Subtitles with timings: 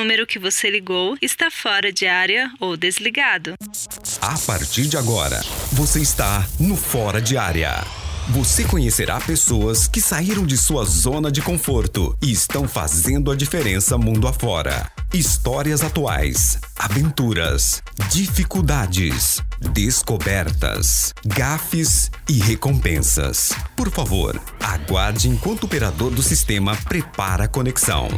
[0.00, 3.54] número que você ligou está fora de área ou desligado.
[4.22, 5.40] A partir de agora,
[5.72, 7.84] você está no Fora de Área.
[8.30, 13.98] Você conhecerá pessoas que saíram de sua zona de conforto e estão fazendo a diferença
[13.98, 14.90] mundo afora.
[15.12, 23.52] Histórias atuais, aventuras, dificuldades, descobertas, gafes e recompensas.
[23.76, 28.08] Por favor, aguarde enquanto o operador do sistema prepara a conexão.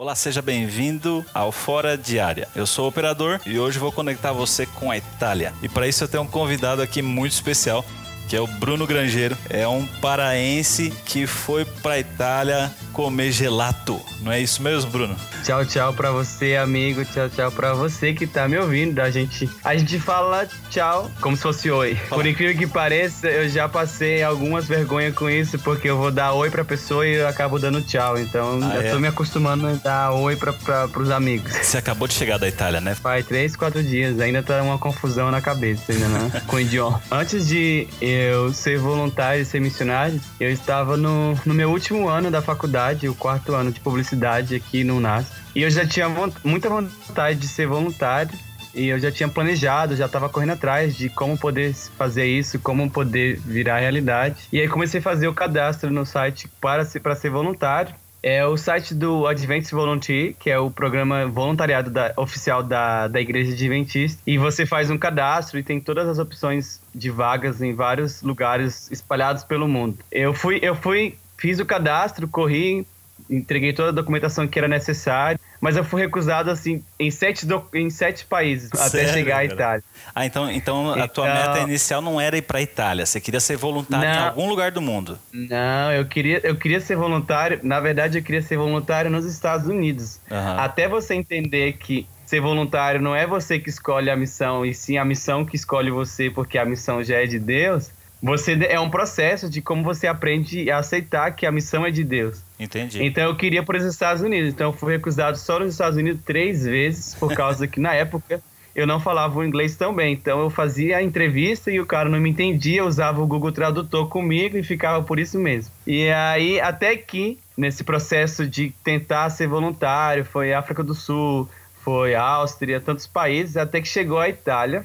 [0.00, 2.48] Olá, seja bem-vindo ao Fora Diária.
[2.56, 5.52] Eu sou o operador e hoje vou conectar você com a Itália.
[5.62, 7.84] E para isso eu tenho um convidado aqui muito especial,
[8.30, 9.36] que é o Bruno Grangeiro.
[9.48, 14.00] É um paraense que foi para a Itália comer gelato.
[14.20, 15.16] Não é isso mesmo, Bruno?
[15.42, 17.04] Tchau, tchau para você, amigo.
[17.04, 19.00] Tchau, tchau para você que tá me ouvindo.
[19.00, 21.98] A gente, a gente fala tchau como se fosse oi.
[22.08, 26.32] Por incrível que pareça, eu já passei algumas vergonhas com isso, porque eu vou dar
[26.32, 28.16] oi pra pessoa e eu acabo dando tchau.
[28.16, 28.90] Então, ah, eu é?
[28.90, 31.50] tô me acostumando a dar oi pra, pra, pros amigos.
[31.52, 32.94] Você acabou de chegar da Itália, né?
[32.94, 34.20] Faz três, quatro dias.
[34.20, 36.42] Ainda tá uma confusão na cabeça, ainda, né?
[36.46, 37.02] com o idioma.
[37.10, 38.19] Antes de eu
[38.52, 43.14] ser voluntário e ser missionário, eu estava no, no meu último ano da faculdade, o
[43.14, 45.26] quarto ano de publicidade aqui no NAS.
[45.54, 46.08] E eu já tinha
[46.44, 48.36] muita vontade de ser voluntário
[48.74, 52.88] e eu já tinha planejado, já estava correndo atrás de como poder fazer isso, como
[52.88, 54.36] poder virar realidade.
[54.52, 57.94] E aí comecei a fazer o cadastro no site para ser, para ser voluntário.
[58.22, 63.20] É o site do Adventist Volunteer, que é o programa voluntariado da, oficial da, da
[63.20, 64.20] Igreja Adventista.
[64.26, 68.90] E você faz um cadastro e tem todas as opções de vagas em vários lugares
[68.90, 69.98] espalhados pelo mundo.
[70.12, 72.86] Eu fui, eu fui, fiz o cadastro, corri,
[73.30, 77.64] entreguei toda a documentação que era necessária, mas eu fui recusado assim em sete, do,
[77.72, 79.84] em sete países Sério, até chegar à Itália.
[80.14, 83.20] Ah, então, então a tua então, meta inicial não era ir para a Itália, você
[83.20, 85.18] queria ser voluntário não, em algum lugar do mundo.
[85.32, 89.68] Não, eu queria, eu queria ser voluntário, na verdade eu queria ser voluntário nos Estados
[89.68, 90.20] Unidos.
[90.30, 90.58] Uhum.
[90.58, 94.96] Até você entender que ser voluntário não é você que escolhe a missão, e sim
[94.96, 97.90] a missão que escolhe você, porque a missão já é de Deus.
[98.22, 102.04] Você é um processo de como você aprende a aceitar que a missão é de
[102.04, 102.42] Deus.
[102.58, 103.02] Entendi.
[103.02, 104.50] Então eu queria por os Estados Unidos.
[104.50, 108.42] Então eu fui recusado só nos Estados Unidos três vezes, por causa que na época
[108.74, 110.12] eu não falava o inglês tão bem.
[110.12, 114.08] Então eu fazia a entrevista e o cara não me entendia, usava o Google Tradutor
[114.08, 115.72] comigo e ficava por isso mesmo.
[115.86, 121.48] E aí, até que, nesse processo de tentar ser voluntário, foi África do Sul,
[121.82, 124.84] foi Áustria, tantos países, até que chegou a Itália,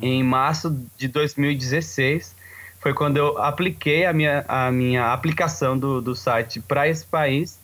[0.00, 2.41] em março de 2016
[2.82, 7.58] foi quando eu apliquei a minha, a minha aplicação do, do site para esse país.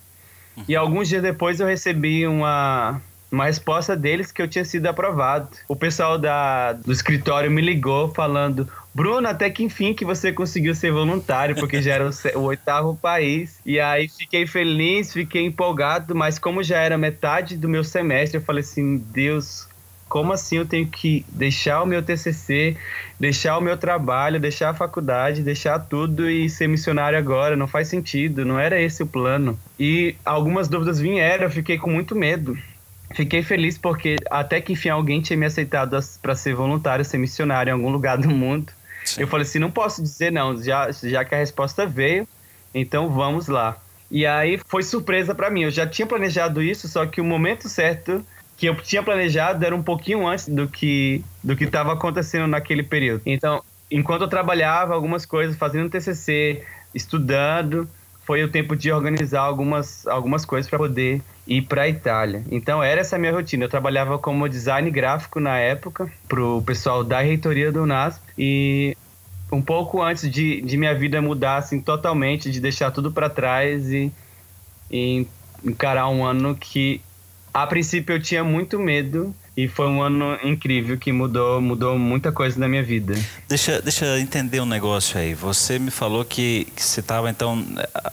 [0.56, 0.64] Uhum.
[0.68, 5.48] E alguns dias depois eu recebi uma, uma resposta deles que eu tinha sido aprovado.
[5.66, 10.74] O pessoal da, do escritório me ligou falando: Bruno, até que enfim que você conseguiu
[10.74, 13.58] ser voluntário, porque já era o, o, oitavo país.
[13.66, 18.42] E aí fiquei feliz, fiquei empolgado, mas como já era metade do meu semestre, eu
[18.42, 19.67] falei assim: Deus,
[20.08, 22.76] como assim eu tenho que deixar o meu TCC,
[23.20, 27.56] deixar o meu trabalho, deixar a faculdade, deixar tudo e ser missionário agora?
[27.56, 29.58] Não faz sentido, não era esse o plano.
[29.78, 32.56] E algumas dúvidas vieram, eu fiquei com muito medo.
[33.14, 37.70] Fiquei feliz porque até que enfim alguém tinha me aceitado para ser voluntário, ser missionário
[37.70, 38.72] em algum lugar do mundo.
[39.04, 39.22] Sim.
[39.22, 42.28] Eu falei assim, não posso dizer não, já, já que a resposta veio,
[42.74, 43.78] então vamos lá.
[44.10, 45.64] E aí foi surpresa para mim.
[45.64, 48.24] Eu já tinha planejado isso, só que o momento certo
[48.58, 52.82] que eu tinha planejado era um pouquinho antes do que do que estava acontecendo naquele
[52.82, 53.22] período.
[53.24, 57.88] Então, enquanto eu trabalhava algumas coisas, fazendo TCC, estudando,
[58.26, 62.42] foi o tempo de organizar algumas, algumas coisas para poder ir para a Itália.
[62.50, 63.64] Então, era essa a minha rotina.
[63.64, 68.96] Eu trabalhava como design gráfico na época, para o pessoal da reitoria do NASP, e
[69.50, 73.90] um pouco antes de, de minha vida mudar assim, totalmente, de deixar tudo para trás
[73.90, 74.12] e,
[74.90, 75.26] e
[75.64, 77.00] encarar um ano que
[77.62, 82.30] a princípio eu tinha muito medo e foi um ano incrível que mudou, mudou muita
[82.30, 83.14] coisa na minha vida.
[83.48, 85.34] Deixa, deixa eu entender um negócio aí.
[85.34, 87.64] Você me falou que, que você estava então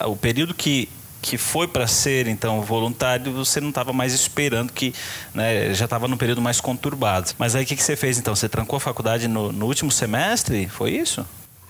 [0.05, 0.89] o período que
[1.21, 4.93] que foi para ser então voluntário, você não estava mais esperando que
[5.33, 7.31] né, já estava num período mais conturbado.
[7.39, 8.35] Mas aí o que, que você fez então?
[8.35, 10.67] Você trancou a faculdade no, no último semestre?
[10.67, 11.25] Foi isso?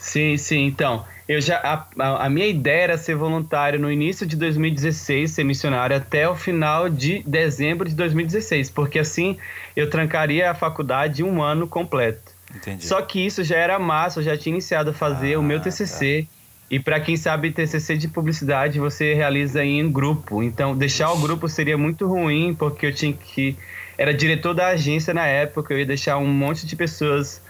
[0.05, 0.65] Sim, sim.
[0.67, 5.43] Então, eu já a, a, minha ideia era ser voluntário no início de 2016, ser
[5.43, 9.35] missionário até o final de dezembro de 2016, porque assim
[9.75, 12.31] eu trancaria a faculdade um ano completo.
[12.55, 12.85] Entendi.
[12.85, 15.59] Só que isso já era massa, eu já tinha iniciado a fazer ah, o meu
[15.59, 16.27] TCC.
[16.29, 16.35] Tá.
[16.69, 20.43] E para quem sabe TCC de publicidade você realiza em grupo.
[20.43, 23.57] Então deixar o grupo seria muito ruim porque eu tinha que
[23.97, 27.41] era diretor da agência na época, eu ia deixar um monte de pessoas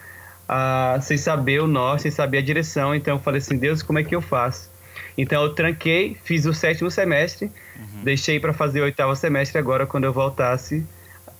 [1.01, 2.93] sem saber o norte, sem saber a direção.
[2.93, 4.69] Então eu falei assim, Deus, como é que eu faço?
[5.17, 8.03] Então eu tranquei, fiz o sétimo semestre, uhum.
[8.03, 10.85] deixei para fazer o oitavo semestre agora quando eu voltasse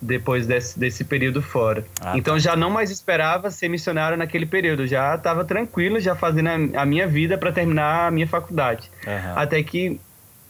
[0.00, 1.84] depois desse, desse período fora.
[2.00, 2.18] Ah, tá.
[2.18, 2.40] então tá.
[2.40, 6.86] já não mais esperava ser missionário naquele período, já estava tranquilo, já fazendo a, a
[6.86, 8.90] minha vida para terminar a minha faculdade.
[9.06, 9.38] Uhum.
[9.38, 10.00] Até que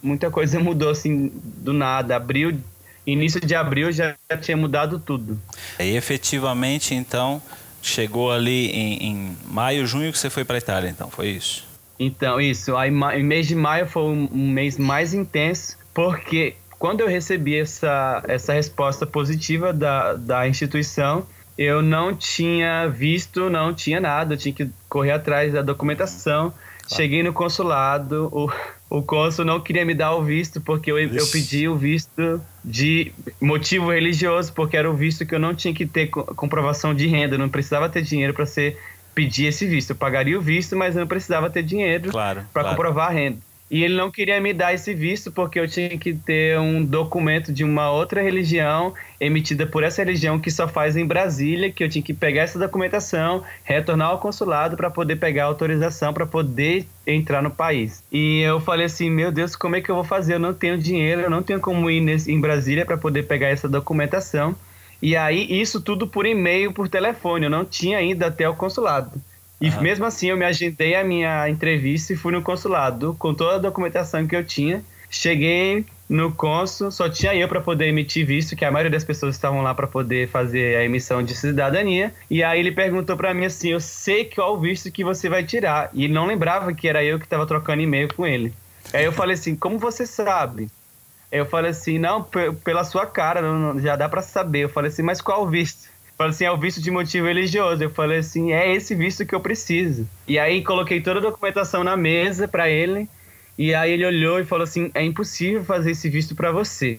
[0.01, 2.15] muita coisa mudou assim do nada.
[2.15, 2.59] Abril,
[3.05, 5.39] início de abril já tinha mudado tudo.
[5.79, 7.41] E efetivamente, então,
[7.81, 11.65] chegou ali em, em maio, junho que você foi para Itália, então, foi isso?
[11.99, 12.75] Então, isso.
[12.75, 18.23] Aí, em mês de maio foi um, mês mais intenso, porque quando eu recebi essa,
[18.27, 21.25] essa resposta positiva da, da instituição,
[21.57, 26.53] eu não tinha visto, não tinha nada, eu tinha que correr atrás da documentação.
[26.87, 28.49] Cheguei no consulado, o,
[28.89, 33.11] o cônsul não queria me dar o visto porque eu, eu pedi o visto de
[33.41, 37.37] motivo religioso, porque era o visto que eu não tinha que ter comprovação de renda,
[37.37, 38.77] não precisava ter dinheiro para ser
[39.13, 39.89] pedir esse visto.
[39.89, 42.77] Eu pagaria o visto, mas eu não precisava ter dinheiro claro, para claro.
[42.77, 43.39] comprovar a renda.
[43.69, 47.51] E ele não queria me dar esse visto porque eu tinha que ter um documento
[47.51, 51.89] de uma outra religião emitida por essa religião que só faz em Brasília, que eu
[51.89, 56.85] tinha que pegar essa documentação, retornar ao consulado para poder pegar a autorização para poder
[57.05, 58.01] entrar no país.
[58.09, 60.35] E eu falei assim, meu Deus, como é que eu vou fazer?
[60.35, 63.49] Eu não tenho dinheiro, eu não tenho como ir nesse, em Brasília para poder pegar
[63.49, 64.55] essa documentação.
[65.01, 69.11] E aí isso tudo por e-mail, por telefone, eu não tinha ainda até o consulado.
[69.59, 73.55] E mesmo assim, eu me agendei a minha entrevista e fui no consulado com toda
[73.55, 74.83] a documentação que eu tinha.
[75.09, 79.35] Cheguei no consul, só tinha eu para poder emitir visto, que a maioria das pessoas
[79.35, 82.13] estavam lá para poder fazer a emissão de cidadania.
[82.29, 85.43] E aí ele perguntou para mim assim: "Eu sei qual o visto que você vai
[85.43, 85.89] tirar".
[85.93, 88.53] E ele não lembrava que era eu que estava trocando e-mail com ele.
[88.93, 90.69] Aí eu falei assim: "Como você sabe?"
[91.31, 92.23] Eu falei assim: "Não,
[92.63, 94.65] pela sua cara, não, já dá para saber".
[94.65, 97.83] Eu falei assim: "Mas qual o visto?" Falei assim, é o visto de motivo religioso.
[97.83, 100.07] Eu falei assim, é esse visto que eu preciso.
[100.27, 103.07] E aí coloquei toda a documentação na mesa para ele.
[103.55, 106.97] E aí ele olhou e falou assim, é impossível fazer esse visto para você.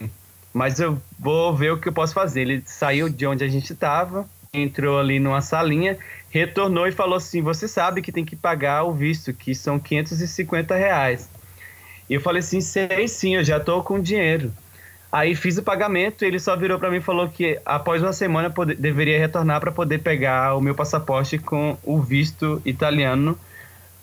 [0.54, 2.42] Mas eu vou ver o que eu posso fazer.
[2.42, 5.98] Ele saiu de onde a gente estava, entrou ali numa salinha,
[6.30, 10.76] retornou e falou assim, você sabe que tem que pagar o visto, que são 550
[10.76, 11.28] reais.
[12.08, 14.52] E eu falei assim, sei sim, eu já tô com dinheiro.
[15.10, 18.52] Aí fiz o pagamento, ele só virou para mim e falou que após uma semana
[18.54, 23.38] eu deveria retornar para poder pegar o meu passaporte com o visto italiano,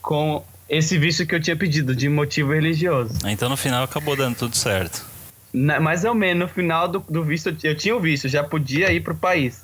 [0.01, 3.19] com esse visto que eu tinha pedido, de motivo religioso.
[3.27, 5.05] Então no final acabou dando tudo certo.
[5.53, 8.91] Na, mais ou menos, no final do, do visto, eu tinha o visto, já podia
[8.91, 9.63] ir para o país.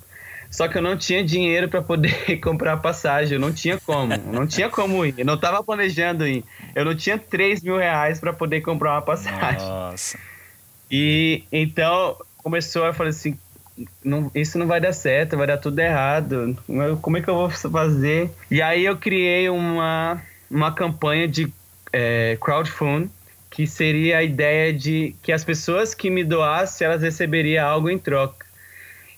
[0.51, 4.45] Só que eu não tinha dinheiro para poder comprar passagem, eu não tinha como, não
[4.45, 6.43] tinha como ir, eu não estava planejando ir.
[6.75, 9.67] Eu não tinha 3 mil reais para poder comprar uma passagem.
[9.67, 10.19] Nossa.
[10.91, 13.38] E então começou, eu falei assim,
[14.03, 16.57] não, isso não vai dar certo, vai dar tudo errado.
[17.01, 18.29] Como é que eu vou fazer?
[18.49, 21.51] E aí eu criei uma, uma campanha de
[21.93, 23.09] é, crowdfunding
[23.49, 27.99] que seria a ideia de que as pessoas que me doassem, elas receberiam algo em
[27.99, 28.45] troca.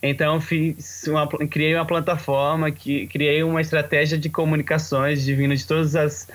[0.02, 5.66] Então fiz uma, criei uma plataforma, que criei uma estratégia de comunicações de vindo de
[5.66, 6.28] todas as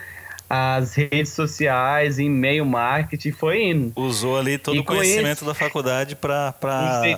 [0.49, 3.93] as redes sociais, e-mail marketing, foi indo.
[3.95, 6.53] Usou ali todo e o conhecimento da faculdade para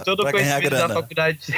[0.04, 0.88] todo o conhecimento grana.
[0.88, 1.54] da faculdade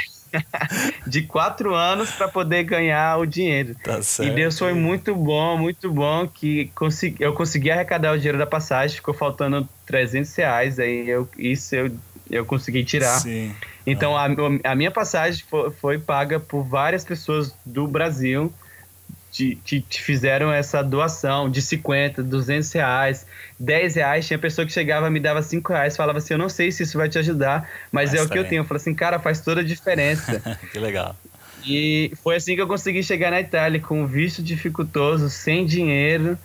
[1.07, 3.75] de quatro anos para poder ganhar o dinheiro.
[3.83, 3.99] Tá.
[4.23, 8.47] E Deus foi muito bom, muito bom que consegui, eu consegui arrecadar o dinheiro da
[8.47, 11.91] passagem, ficou faltando 300 reais, aí eu, isso eu,
[12.29, 13.19] eu consegui tirar.
[13.19, 13.53] Sim.
[13.85, 14.27] Então ah.
[14.27, 18.53] a, a minha passagem foi, foi paga por várias pessoas do Brasil
[19.33, 23.25] te, te, te, fizeram essa doação de 50, 200 reais,
[23.59, 24.27] 10 reais.
[24.27, 26.99] Tinha pessoa que chegava, me dava 5 reais, falava assim: Eu não sei se isso
[26.99, 28.59] vai te ajudar, mas, mas é o que eu tenho.
[28.59, 30.39] Eu falei assim: Cara, faz toda a diferença.
[30.71, 31.15] que legal.
[31.65, 36.37] E foi assim que eu consegui chegar na Itália, com um visto dificultoso, sem dinheiro,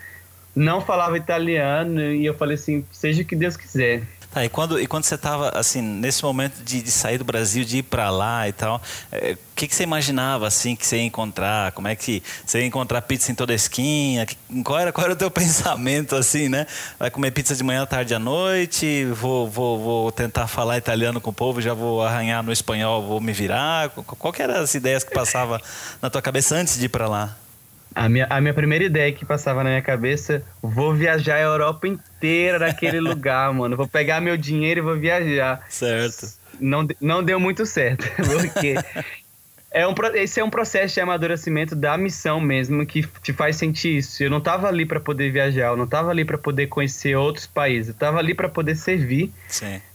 [0.57, 4.03] não falava italiano, e eu falei assim: Seja o que Deus quiser.
[4.31, 7.65] Tá, e quando, e quando você estava, assim, nesse momento de, de, sair do Brasil,
[7.65, 8.81] de ir para lá e tal,
[9.11, 11.73] é, o que, que você imaginava, assim, que você ia encontrar?
[11.73, 14.27] Como é que você ia encontrar pizza em toda a esquina?
[14.63, 16.67] Qual era, qual era o teu pensamento, assim, né?
[16.99, 19.07] Vai comer pizza de manhã, tarde à noite?
[19.15, 23.23] Vou, vou, vou tentar falar italiano com o povo, já vou arranhar no espanhol, vou
[23.23, 23.89] me virar?
[23.89, 25.59] Qual que eram as ideias que passavam
[26.03, 27.35] na tua cabeça antes de ir para lá?
[27.99, 31.89] A minha, a minha primeira ideia que passava na minha cabeça, vou viajar a Europa
[31.89, 33.77] inteira naquele lugar, mano.
[33.77, 35.67] Vou pegar meu dinheiro e vou viajar.
[35.69, 36.29] Certo.
[36.61, 38.77] Não, não deu muito certo, porque
[39.73, 43.99] é um, esse é um processo de amadurecimento da missão mesmo que te faz sentir
[43.99, 44.23] isso.
[44.23, 47.49] Eu não estava ali para poder viajar, eu não estava ali para poder conhecer outros
[47.49, 49.33] países, eu estava ali para poder servir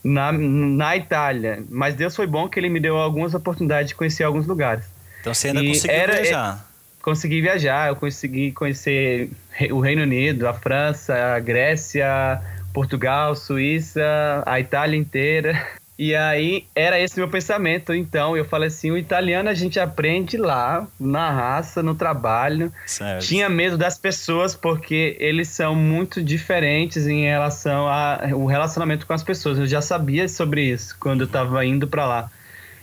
[0.04, 1.64] na, na Itália.
[1.70, 4.84] Mas Deus foi bom que ele me deu algumas oportunidades de conhecer alguns lugares.
[5.22, 6.73] Então você ainda e conseguiu era, viajar?
[7.04, 9.30] Consegui viajar, eu consegui conhecer
[9.70, 12.42] o Reino Unido, a França, a Grécia,
[12.74, 15.68] Portugal, Suíça, a Itália inteira.
[16.00, 17.94] E aí era esse meu pensamento.
[17.94, 22.74] Então eu falei assim: o italiano a gente aprende lá, na raça, no trabalho.
[22.88, 23.24] Certo.
[23.24, 29.24] Tinha medo das pessoas porque eles são muito diferentes em relação ao relacionamento com as
[29.24, 29.60] pessoas.
[29.60, 32.32] Eu já sabia sobre isso quando eu estava indo para lá.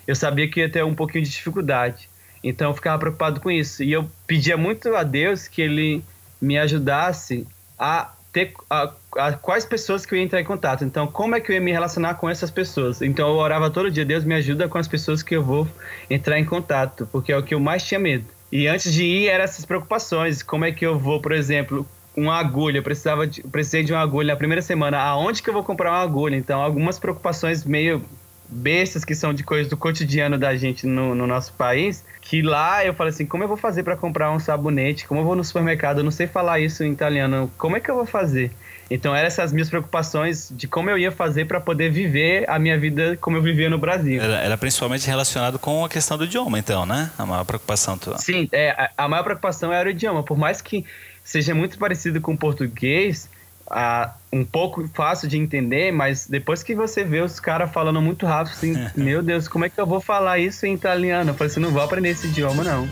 [0.06, 2.09] Eu sabia que ia ter um pouquinho de dificuldade.
[2.42, 3.82] Então eu ficava preocupado com isso.
[3.82, 6.02] E eu pedia muito a Deus que ele
[6.40, 7.46] me ajudasse
[7.78, 10.84] a ter a, a, quais pessoas que eu ia entrar em contato.
[10.84, 13.02] Então, como é que eu ia me relacionar com essas pessoas?
[13.02, 15.68] Então, eu orava todo dia, Deus me ajuda com as pessoas que eu vou
[16.08, 18.24] entrar em contato, porque é o que eu mais tinha medo.
[18.52, 20.42] E antes de ir, eram essas preocupações.
[20.42, 24.00] Como é que eu vou, por exemplo, uma agulha, eu precisava de, precisei de uma
[24.00, 24.98] agulha na primeira semana.
[24.98, 26.36] Aonde que eu vou comprar uma agulha?
[26.36, 28.04] Então, algumas preocupações meio
[28.50, 32.84] bestas que são de coisas do cotidiano da gente no, no nosso país, que lá
[32.84, 35.06] eu falei assim, como eu vou fazer para comprar um sabonete?
[35.06, 35.98] Como eu vou no supermercado?
[35.98, 37.50] Eu não sei falar isso em italiano.
[37.56, 38.50] Como é que eu vou fazer?
[38.90, 42.76] Então eram essas minhas preocupações de como eu ia fazer para poder viver a minha
[42.76, 44.20] vida como eu vivia no Brasil.
[44.20, 47.10] Era, era, principalmente relacionado com a questão do idioma, então, né?
[47.16, 48.18] A maior preocupação tua.
[48.18, 50.24] Sim, é, a, a maior preocupação era o idioma.
[50.24, 50.84] Por mais que
[51.22, 53.30] seja muito parecido com o português,
[53.70, 58.26] ah, um pouco fácil de entender, mas depois que você vê os caras falando muito
[58.26, 61.30] rápido, assim, meu Deus, como é que eu vou falar isso em italiano?
[61.30, 62.88] Eu falei assim, não vou aprender esse idioma, não.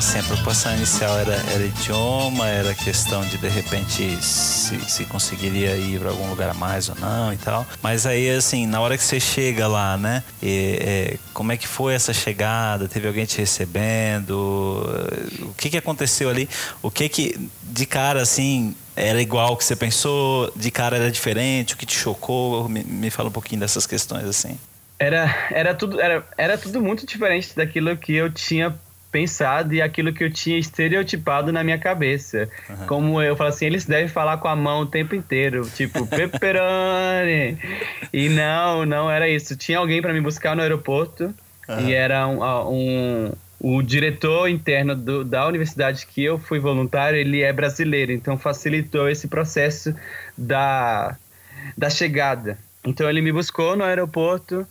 [0.00, 5.76] Assim, a preocupação inicial era, era idioma, era questão de de repente se, se conseguiria
[5.76, 7.66] ir para algum lugar a mais ou não e tal.
[7.82, 10.24] Mas aí, assim, na hora que você chega lá, né?
[10.42, 12.88] E, é, como é que foi essa chegada?
[12.88, 14.32] Teve alguém te recebendo?
[15.42, 16.48] O que, que aconteceu ali?
[16.80, 20.50] O que que, de cara, assim, era igual que você pensou?
[20.56, 21.74] De cara era diferente?
[21.74, 22.70] O que te chocou?
[22.70, 24.58] Me, me fala um pouquinho dessas questões, assim.
[24.98, 28.74] Era, era, tudo, era, era tudo muito diferente daquilo que eu tinha
[29.10, 32.48] pensado e aquilo que eu tinha estereotipado na minha cabeça.
[32.68, 32.86] Uhum.
[32.86, 37.58] Como eu falo assim, eles devem falar com a mão o tempo inteiro, tipo, pepperoni.
[38.12, 39.56] e não, não era isso.
[39.56, 41.34] Tinha alguém para me buscar no aeroporto
[41.68, 41.88] uhum.
[41.88, 47.42] e era um, um o diretor interno do, da universidade que eu fui voluntário, ele
[47.42, 49.94] é brasileiro, então facilitou esse processo
[50.36, 51.14] da,
[51.76, 52.58] da chegada.
[52.82, 54.66] Então ele me buscou no aeroporto,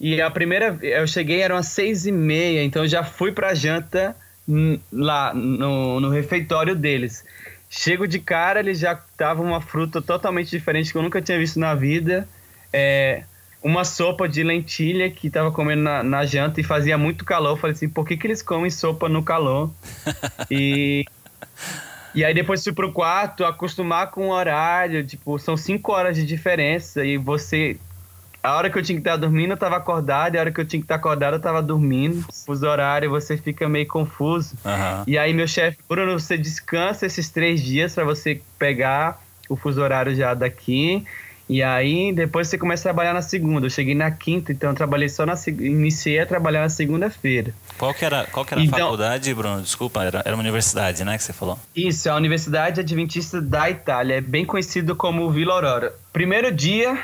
[0.00, 3.54] e a primeira, eu cheguei, eram as seis e meia, então eu já fui pra
[3.54, 4.14] janta
[4.92, 7.24] lá no, no refeitório deles.
[7.68, 11.58] Chego de cara, eles já tava uma fruta totalmente diferente que eu nunca tinha visto
[11.58, 12.28] na vida.
[12.72, 13.24] É,
[13.62, 17.50] uma sopa de lentilha que tava comendo na, na, janta e fazia muito calor.
[17.50, 19.70] Eu falei assim, por que, que eles comem sopa no calor?
[20.50, 21.04] e,
[22.14, 26.24] e aí depois fui pro quarto, acostumar com o horário, tipo, são cinco horas de
[26.24, 27.76] diferença e você
[28.48, 30.60] a hora que eu tinha que estar dormindo, eu estava acordado, e a hora que
[30.60, 32.24] eu tinha que estar acordado, eu estava dormindo.
[32.46, 34.56] Os horários, você fica meio confuso.
[34.64, 35.04] Uhum.
[35.06, 39.82] E aí, meu chefe, Bruno, você descansa esses três dias para você pegar o fuso
[39.82, 41.04] horário já daqui.
[41.48, 43.66] E aí, depois você começa a trabalhar na segunda.
[43.66, 47.54] Eu cheguei na quinta, então eu trabalhei só na Iniciei a trabalhar na segunda-feira.
[47.78, 49.62] Qual que era, qual que era então, a faculdade, Bruno?
[49.62, 51.58] Desculpa, era, era uma universidade, né, que você falou?
[51.74, 54.16] Isso, é a Universidade Adventista da Itália.
[54.16, 55.94] É bem conhecido como Vila Aurora.
[56.12, 56.98] Primeiro dia,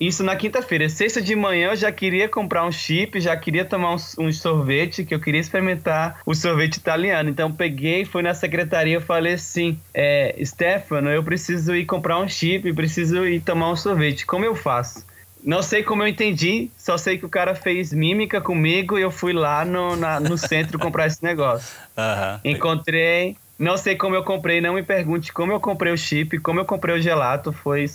[0.00, 0.88] isso na quinta-feira.
[0.88, 5.04] Sexta de manhã eu já queria comprar um chip, já queria tomar um, um, sorvete,
[5.04, 7.28] que eu queria experimentar o sorvete italiano.
[7.28, 12.28] Então peguei, fui na secretaria e falei assim: é, Stefano, eu preciso ir comprar um
[12.28, 14.24] chip, preciso ir tomar um sorvete.
[14.24, 15.04] Como eu faço?
[15.42, 19.10] Não sei como eu entendi, só sei que o cara fez mímica comigo e eu
[19.10, 21.76] fui lá no, na, no centro comprar esse negócio.
[21.98, 22.52] Uhum.
[22.52, 26.60] Encontrei, não sei como eu comprei, não me pergunte como eu comprei o chip, como
[26.60, 27.86] eu comprei o gelato, foi,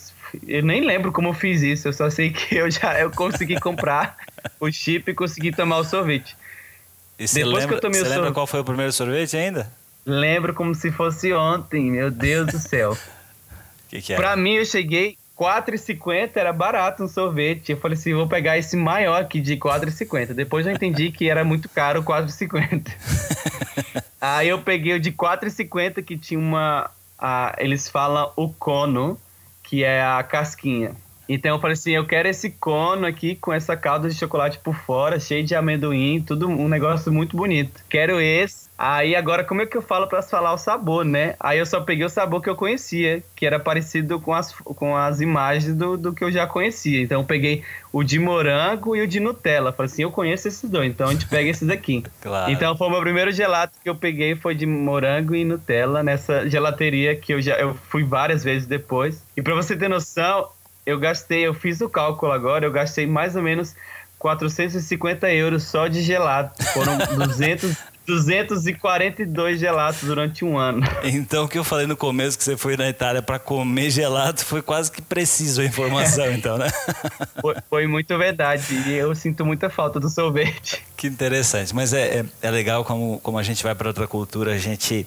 [0.48, 3.60] eu nem lembro como eu fiz isso, eu só sei que eu já eu consegui
[3.60, 4.18] comprar
[4.60, 6.36] o chip e consegui tomar o sorvete.
[7.20, 9.72] E Depois lembra, que eu tomei o sorvete, lembra qual foi o primeiro sorvete ainda?
[10.06, 12.98] Lembro como se fosse ontem, meu Deus do céu.
[13.90, 17.72] que que pra mim, eu cheguei 4,50 era barato um sorvete.
[17.72, 20.34] Eu falei assim, vou pegar esse maior aqui de 4,50.
[20.34, 22.92] Depois eu entendi que era muito caro 4,50.
[24.22, 26.90] Aí eu peguei o de 4,50 que tinha uma...
[27.18, 29.18] A, eles falam o cono,
[29.74, 30.96] que é a casquinha.
[31.28, 34.76] Então eu falei assim, eu quero esse cono aqui com essa calda de chocolate por
[34.76, 37.82] fora, cheio de amendoim, tudo um negócio muito bonito.
[37.90, 38.70] Quero esse.
[38.78, 41.36] Aí agora como é que eu falo para falar o sabor, né?
[41.40, 44.98] Aí eu só peguei o sabor que eu conhecia, que era parecido com as, com
[44.98, 47.02] as imagens do, do que eu já conhecia.
[47.02, 49.72] Então eu peguei o de morango e o de Nutella.
[49.72, 52.04] Falei assim, eu conheço esses dois, então a gente pega esses aqui.
[52.24, 52.52] Claro.
[52.52, 56.50] Então foi o meu primeiro gelato que eu peguei foi de morango e Nutella nessa
[56.50, 59.22] gelateria que eu já eu fui várias vezes depois.
[59.36, 60.48] E para você ter noção,
[60.86, 63.76] eu gastei, eu fiz o cálculo agora, eu gastei mais ou menos
[64.24, 66.64] 450 euros só de gelato.
[66.74, 67.76] Foram 200,
[68.08, 70.82] 242 gelatos durante um ano.
[71.04, 74.46] Então, o que eu falei no começo, que você foi na Itália para comer gelato,
[74.46, 76.70] foi quase que preciso a informação, então, né?
[77.42, 78.64] Foi, foi, muito verdade.
[78.88, 80.82] E eu sinto muita falta do sorvete.
[80.96, 81.76] Que interessante.
[81.76, 85.06] Mas é, é, é legal como, como a gente vai para outra cultura, a gente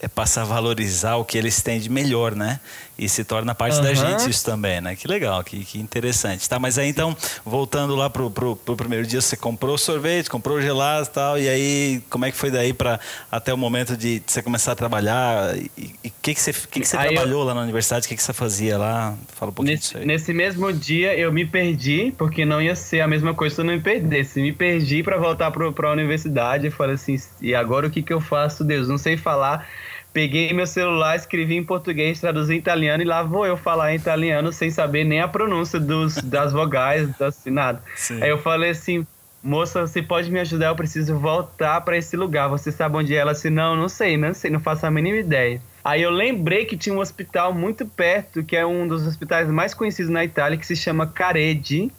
[0.00, 2.60] é, passa a valorizar o que eles têm de melhor, né?
[2.98, 3.82] E se torna parte uhum.
[3.82, 4.96] da gente isso também, né?
[4.96, 6.48] Que legal, que, que interessante.
[6.48, 10.60] Tá, mas aí então, voltando lá pro, pro, pro primeiro dia, você comprou sorvete, comprou
[10.60, 12.98] gelado e tal, e aí como é que foi daí para
[13.30, 15.56] até o momento de você começar a trabalhar?
[15.56, 17.46] E o que, que você, que que você trabalhou eu...
[17.46, 18.06] lá na universidade?
[18.06, 19.14] O que, que você fazia lá?
[19.28, 20.06] Fala um pouquinho nesse, disso aí.
[20.06, 23.64] Nesse mesmo dia eu me perdi, porque não ia ser a mesma coisa se eu
[23.64, 24.40] não me perdesse.
[24.40, 28.12] Me perdi para voltar para a universidade e falei assim, e agora o que, que
[28.12, 28.88] eu faço, Deus?
[28.88, 29.68] Não sei falar
[30.18, 33.96] Peguei meu celular, escrevi em português, traduzi em italiano e lá vou eu falar em
[33.96, 37.80] italiano sem saber nem a pronúncia dos, das vogais, assim, nada.
[37.94, 38.20] Sim.
[38.20, 39.06] Aí eu falei assim,
[39.40, 40.70] moça, você pode me ajudar?
[40.70, 42.48] Eu preciso voltar para esse lugar.
[42.48, 43.18] Você sabe onde é?
[43.18, 45.62] Ela disse, não, não sei, não sei, não faço a mínima ideia.
[45.84, 49.72] Aí eu lembrei que tinha um hospital muito perto, que é um dos hospitais mais
[49.72, 51.92] conhecidos na Itália, que se chama Caredi.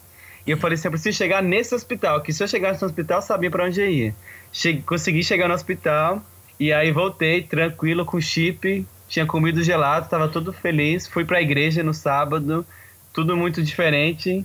[0.46, 3.16] E eu falei assim, eu preciso chegar nesse hospital, que se eu chegasse no hospital,
[3.16, 4.14] eu sabia para onde eu ia.
[4.52, 6.22] Cheguei, consegui chegar no hospital,
[6.60, 11.06] e aí voltei tranquilo com chip, tinha comido gelado, estava todo feliz.
[11.06, 12.66] Fui para a igreja no sábado,
[13.14, 14.44] tudo muito diferente.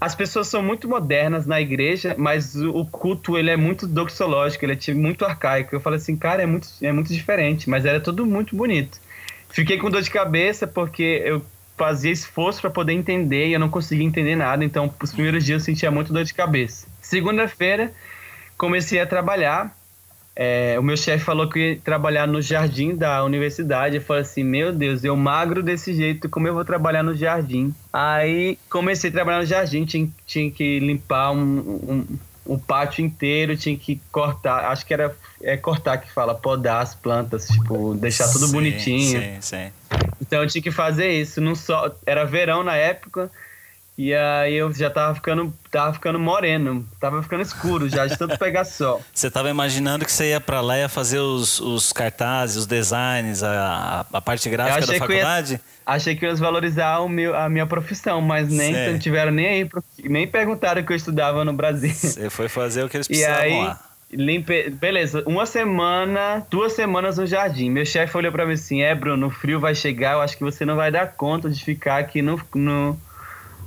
[0.00, 4.76] As pessoas são muito modernas na igreja, mas o culto ele é muito doxológico, ele
[4.88, 5.72] é muito arcaico.
[5.72, 9.00] Eu falei assim, cara, é muito, é muito diferente, mas era tudo muito bonito.
[9.48, 13.68] Fiquei com dor de cabeça porque eu fazia esforço para poder entender e eu não
[13.68, 16.88] conseguia entender nada, então os primeiros dias eu sentia muito dor de cabeça.
[17.00, 17.92] Segunda-feira
[18.58, 19.72] comecei a trabalhar
[20.38, 23.96] é, o meu chefe falou que ia trabalhar no jardim da universidade.
[23.96, 27.74] Eu falei assim: Meu Deus, eu magro desse jeito, como eu vou trabalhar no jardim?
[27.90, 33.56] Aí comecei a trabalhar no jardim, tinha, tinha que limpar um, um, um pátio inteiro,
[33.56, 34.70] tinha que cortar.
[34.70, 39.20] Acho que era é cortar que fala, podar as plantas, tipo, deixar tudo sim, bonitinho.
[39.22, 39.72] Sim, sim.
[40.20, 41.40] Então eu tinha que fazer isso.
[41.40, 43.30] Não só, era verão na época.
[43.98, 48.38] E aí eu já tava ficando, tava ficando moreno, tava ficando escuro já, de tanto
[48.38, 49.02] pegar sol.
[49.12, 52.66] Você tava imaginando que você ia para lá e ia fazer os, os cartazes, os
[52.66, 55.54] designs, a, a parte gráfica da faculdade?
[55.54, 59.46] Ia, achei que ia valorizar o meu, a minha profissão, mas nem não tiveram nem
[59.46, 59.70] aí,
[60.04, 61.94] nem perguntaram que eu estudava no Brasil.
[61.94, 63.80] Você foi fazer o que eles precisavam e aí, lá.
[64.12, 64.70] Limpe...
[64.70, 67.70] Beleza, uma semana, duas semanas no jardim.
[67.70, 70.44] Meu chefe olhou para mim assim: É, Bruno, o frio vai chegar, eu acho que
[70.44, 72.96] você não vai dar conta de ficar aqui no, no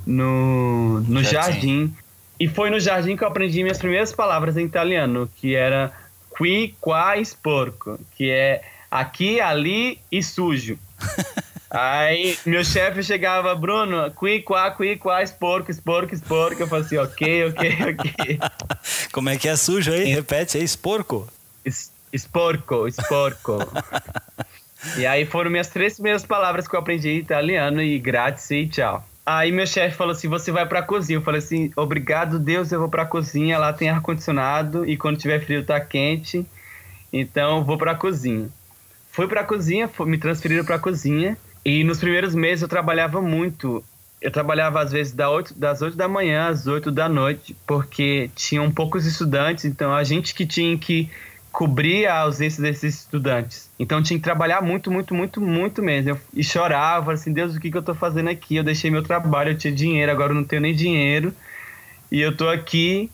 [0.06, 1.52] no, no jardim.
[1.52, 1.94] jardim.
[2.38, 5.92] E foi no jardim que eu aprendi minhas primeiras palavras em italiano, que era
[6.36, 10.78] qui, qua, esporco, que é aqui, ali e sujo.
[11.70, 16.60] Aí meu chefe chegava, Bruno, qui, qua, qui, qua, esporco, esporco, esporco.
[16.60, 18.40] Eu falei assim, ok, ok, ok.
[19.12, 20.12] Como é que é sujo aí?
[20.12, 21.28] Repete aí, esporco.
[21.64, 23.58] Es, esporco, esporco.
[24.98, 28.68] e aí foram minhas três primeiras palavras que eu aprendi em italiano e grazie e
[28.68, 29.06] tchau.
[29.32, 31.18] Aí meu chefe falou assim: você vai pra cozinha.
[31.18, 33.58] Eu falei assim: obrigado, Deus, eu vou pra cozinha.
[33.58, 36.44] Lá tem ar-condicionado e quando tiver frio tá quente.
[37.12, 38.48] Então vou pra cozinha.
[39.12, 41.38] Fui pra cozinha, me transferiram pra cozinha.
[41.64, 43.84] E nos primeiros meses eu trabalhava muito.
[44.20, 48.30] Eu trabalhava às vezes das 8, das 8 da manhã às 8 da noite, porque
[48.34, 51.08] tinham poucos estudantes, então a gente que tinha que
[51.52, 53.68] cobrir a ausência desses estudantes.
[53.78, 56.10] Então tinha que trabalhar muito, muito, muito, muito mesmo.
[56.10, 58.56] Eu, e chorava, assim, Deus, o que, que eu tô fazendo aqui?
[58.56, 61.34] Eu deixei meu trabalho, eu tinha dinheiro, agora eu não tenho nem dinheiro.
[62.10, 63.10] E eu tô aqui,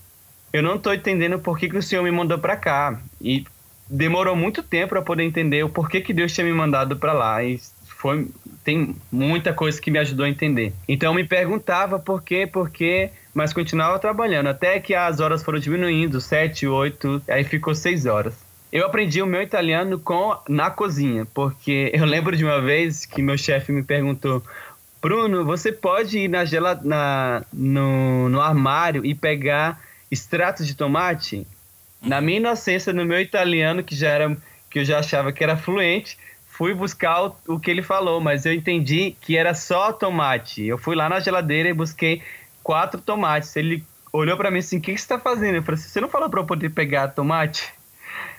[0.53, 3.01] eu não tô entendendo por que, que o Senhor me mandou para cá.
[3.21, 3.45] E
[3.89, 7.43] demorou muito tempo para poder entender o porquê que Deus tinha me mandado para lá.
[7.43, 8.29] E foi
[8.67, 10.73] tem muita coisa que me ajudou a entender.
[10.89, 15.45] Então eu me perguntava por quê, por quê, mas continuava trabalhando até que as horas
[15.45, 18.35] foram diminuindo, sete, oito, aí ficou seis horas.
[18.73, 23.23] Eu aprendi o meu italiano com na cozinha, porque eu lembro de uma vez que
[23.23, 24.43] meu chefe me perguntou:
[25.01, 31.47] Bruno, você pode ir na gela, na, no, no armário e pegar extratos de tomate?
[32.03, 34.37] Na minha inocência, no meu italiano, que já era
[34.69, 36.19] que eu já achava que era fluente,
[36.57, 40.65] fui buscar o, o, que ele falou, mas eu entendi que era só tomate.
[40.65, 42.23] Eu fui lá na geladeira e busquei
[42.63, 43.55] quatro tomates.
[43.57, 45.57] Ele olhou para mim assim: o que, que você está fazendo?
[45.57, 47.73] Eu falei assim: você não falou para eu poder pegar tomate?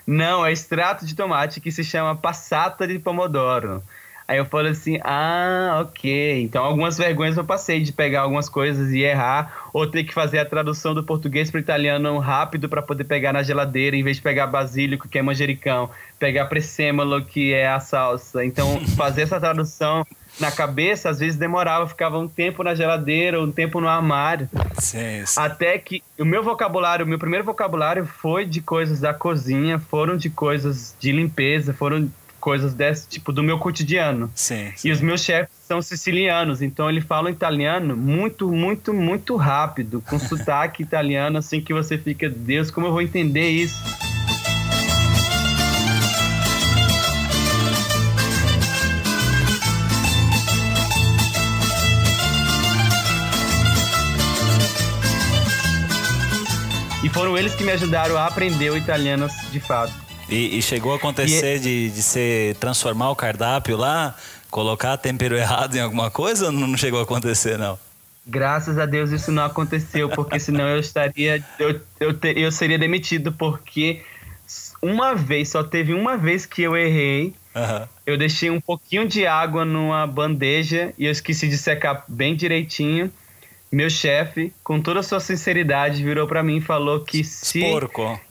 [0.04, 3.82] Não, é extrato de tomate que se chama passata de pomodoro.
[4.28, 6.42] Aí eu falei assim, ah, ok.
[6.42, 10.38] Então algumas vergonhas eu passei de pegar algumas coisas e errar, ou ter que fazer
[10.38, 14.18] a tradução do português para o italiano rápido para poder pegar na geladeira, em vez
[14.18, 15.88] de pegar basílico, que é manjericão,
[16.18, 18.44] pegar pressêmolo, que é a salsa.
[18.44, 20.06] Então fazer essa tradução
[20.38, 24.46] na cabeça, às vezes demorava, ficava um tempo na geladeira, um tempo no armário.
[24.78, 25.40] Sim, sim.
[25.40, 30.18] Até que o meu vocabulário, o meu primeiro vocabulário foi de coisas da cozinha, foram
[30.18, 32.10] de coisas de limpeza, foram
[32.48, 34.32] coisas desse tipo do meu cotidiano.
[34.34, 34.88] Sim, sim.
[34.88, 40.16] E os meus chefes são sicilianos, então eles falam italiano muito, muito, muito rápido, com
[40.18, 43.76] sotaque italiano, assim que você fica, Deus, como eu vou entender isso?
[57.04, 60.07] E foram eles que me ajudaram a aprender o italiano de fato.
[60.28, 61.60] E, e chegou a acontecer e...
[61.60, 64.14] de, de ser transformar o cardápio lá,
[64.50, 67.78] colocar tempero errado em alguma coisa ou não chegou a acontecer, não?
[68.26, 71.42] Graças a Deus isso não aconteceu, porque senão eu estaria.
[71.58, 74.02] Eu, eu, ter, eu seria demitido, porque
[74.82, 77.34] uma vez, só teve uma vez que eu errei.
[77.54, 77.88] Uhum.
[78.06, 83.10] Eu deixei um pouquinho de água numa bandeja e eu esqueci de secar bem direitinho
[83.70, 87.62] meu chefe, com toda a sua sinceridade, virou para mim e falou que se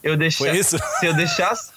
[0.04, 1.71] eu deixasse, se eu deixasse,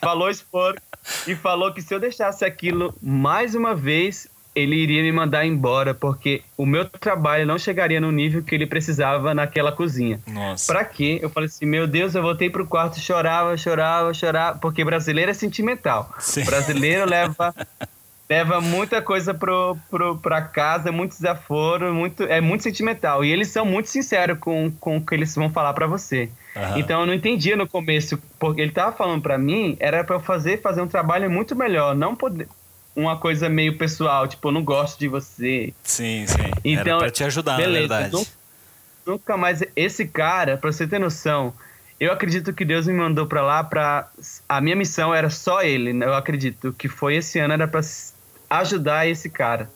[0.00, 0.80] falou esporco
[1.26, 5.94] e falou que se eu deixasse aquilo mais uma vez, ele iria me mandar embora
[5.94, 10.20] porque o meu trabalho não chegaria no nível que ele precisava naquela cozinha.
[10.26, 10.72] Nossa.
[10.72, 11.18] Para quê?
[11.22, 15.34] Eu falei assim, meu Deus, eu voltei pro quarto, chorava, chorava, chorava, porque brasileiro é
[15.34, 16.12] sentimental.
[16.18, 16.44] Sim.
[16.44, 17.54] Brasileiro leva
[18.30, 23.24] leva muita coisa pro, pro, pra casa, muito desaforo, muito, é muito sentimental.
[23.24, 26.30] E eles são muito sinceros com, com o que eles vão falar para você.
[26.54, 26.78] Uhum.
[26.78, 30.20] Então eu não entendia no começo, porque ele tava falando para mim, era para eu
[30.20, 32.46] fazer, fazer um trabalho muito melhor, não poder
[32.94, 35.72] uma coisa meio pessoal, tipo, eu não gosto de você.
[35.82, 36.50] Sim, sim.
[36.64, 38.12] Então, era pra te ajudar, beleza, na verdade.
[38.12, 38.30] Nunca,
[39.06, 39.62] nunca mais.
[39.74, 41.54] Esse cara, pra você ter noção,
[41.98, 44.08] eu acredito que Deus me mandou para lá para
[44.48, 45.92] a minha missão era só ele.
[45.92, 46.04] Né?
[46.04, 47.80] Eu acredito que foi esse ano era para
[48.50, 49.70] ajudar esse cara.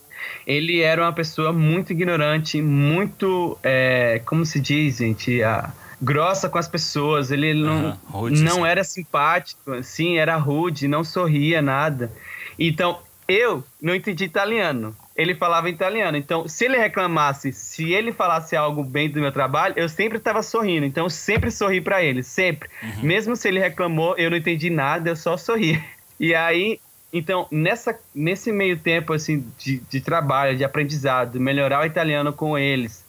[0.47, 6.59] Ele era uma pessoa muito ignorante, muito, é, como se diz, gente, a, grossa com
[6.59, 7.31] as pessoas.
[7.31, 7.99] Ele não,
[8.31, 12.13] não era simpático, assim, era rude, não sorria nada.
[12.59, 14.95] Então, eu não entendi italiano.
[15.17, 16.17] Ele falava italiano.
[16.17, 20.43] Então, se ele reclamasse, se ele falasse algo bem do meu trabalho, eu sempre estava
[20.43, 20.85] sorrindo.
[20.85, 22.69] Então, eu sempre sorri para ele, sempre.
[22.83, 23.05] Uhum.
[23.05, 25.83] Mesmo se ele reclamou, eu não entendi nada, eu só sorri.
[26.21, 26.79] E aí,
[27.17, 32.59] então, nessa, nesse meio tempo assim, de, de trabalho, de aprendizado, melhorar o italiano com
[32.59, 33.05] eles,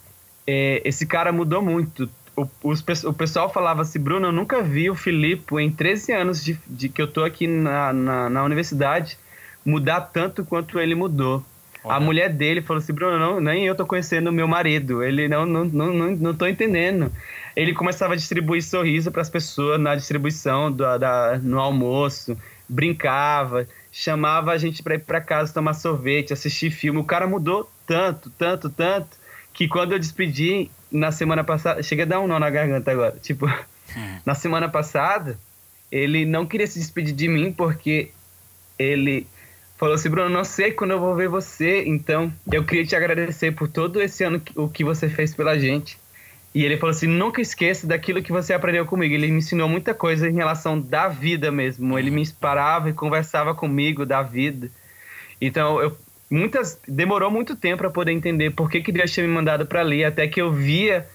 [0.45, 2.07] é, esse cara mudou muito.
[2.37, 6.43] O, os, o pessoal falava assim, Bruno, eu nunca vi o Filipe em 13 anos
[6.43, 9.17] de, de que eu tô aqui na, na, na, universidade
[9.65, 11.43] mudar tanto quanto ele mudou.
[11.83, 11.95] Olha.
[11.95, 15.01] A mulher dele falou assim, Bruno, não, nem eu tô conhecendo o meu marido.
[15.01, 17.11] Ele não, não, não, não, não tô entendendo.
[17.55, 23.67] Ele começava a distribuir sorriso para as pessoas na distribuição do, da, no almoço, brincava
[23.95, 26.99] chamava a gente para ir para casa tomar sorvete, assistir filme.
[26.99, 29.17] O cara mudou tanto, tanto, tanto,
[29.53, 33.17] que quando eu despedi na semana passada, chega a dar um nó na garganta agora.
[33.21, 34.19] Tipo, hum.
[34.25, 35.39] na semana passada,
[35.89, 38.11] ele não queria se despedir de mim porque
[38.77, 39.25] ele
[39.77, 43.53] falou assim: Bruno, não sei quando eu vou ver você, então eu queria te agradecer
[43.53, 45.97] por todo esse ano o que você fez pela gente.
[46.55, 49.13] E ele falou assim: nunca esqueça daquilo que você aprendeu comigo.
[49.13, 51.99] Ele me ensinou muita coisa em relação da vida mesmo.
[51.99, 54.71] Ele me inspirava e conversava comigo da vida.
[55.41, 55.97] Então, eu
[56.31, 59.81] muitas demorou muito tempo para poder entender por que, que Deus tinha me mandado para
[59.81, 61.07] ali, até que eu via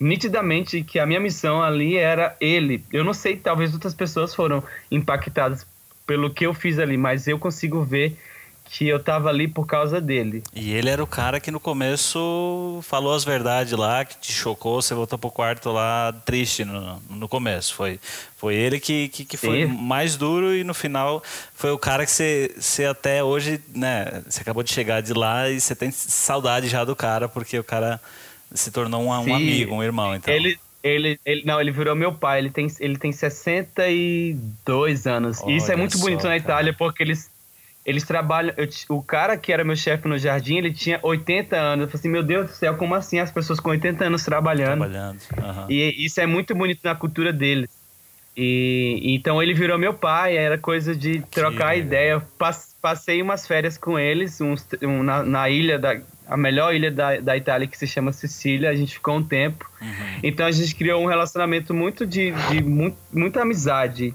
[0.00, 2.84] nitidamente que a minha missão ali era ele.
[2.92, 5.66] Eu não sei, talvez outras pessoas foram impactadas
[6.06, 8.16] pelo que eu fiz ali, mas eu consigo ver
[8.64, 10.42] que eu tava ali por causa dele.
[10.54, 14.82] E ele era o cara que no começo falou as verdades lá, que te chocou,
[14.82, 17.74] você voltou pro quarto lá triste no, no começo.
[17.74, 18.00] Foi,
[18.36, 21.22] foi ele que, que, que foi mais duro e no final
[21.54, 25.48] foi o cara que você, você até hoje, né, você acabou de chegar de lá
[25.48, 28.00] e você tem saudade já do cara, porque o cara
[28.52, 30.14] se tornou um, um amigo, um irmão.
[30.14, 30.32] Então.
[30.32, 32.38] Ele, ele, ele, não, ele virou meu pai.
[32.40, 35.40] Ele tem, ele tem 62 anos.
[35.40, 36.76] Olha e isso é muito bonito só, na Itália, cara.
[36.76, 37.30] porque eles
[37.84, 38.54] eles trabalham.
[38.56, 41.84] Eu, o cara que era meu chefe no jardim, ele tinha 80 anos.
[41.84, 44.78] Eu falei assim: meu Deus do céu, como assim as pessoas com 80 anos trabalhando?
[44.78, 45.20] Trabalhando.
[45.38, 45.66] Uhum.
[45.68, 47.68] E isso é muito bonito na cultura deles.
[48.36, 52.22] E então ele virou meu pai, era coisa de trocar ideia.
[52.80, 57.20] Passei umas férias com eles uns, um, na, na, ilha da a melhor ilha da,
[57.20, 58.70] da Itália que se chama Sicília.
[58.70, 59.70] A gente ficou um tempo.
[59.80, 60.20] Uhum.
[60.22, 64.14] Então a gente criou um relacionamento muito de, de muito, muita amizade.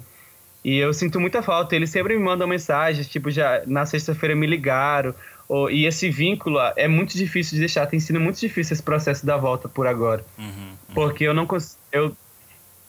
[0.63, 1.75] E eu sinto muita falta.
[1.75, 5.13] Eles sempre me mandam mensagens, tipo, já na sexta-feira me ligaram.
[5.47, 7.87] Ou, e esse vínculo é muito difícil de deixar.
[7.87, 10.23] Tem sido muito difícil esse processo da volta por agora.
[10.37, 10.93] Uhum, uhum.
[10.93, 11.47] Porque eu não
[11.91, 12.15] eu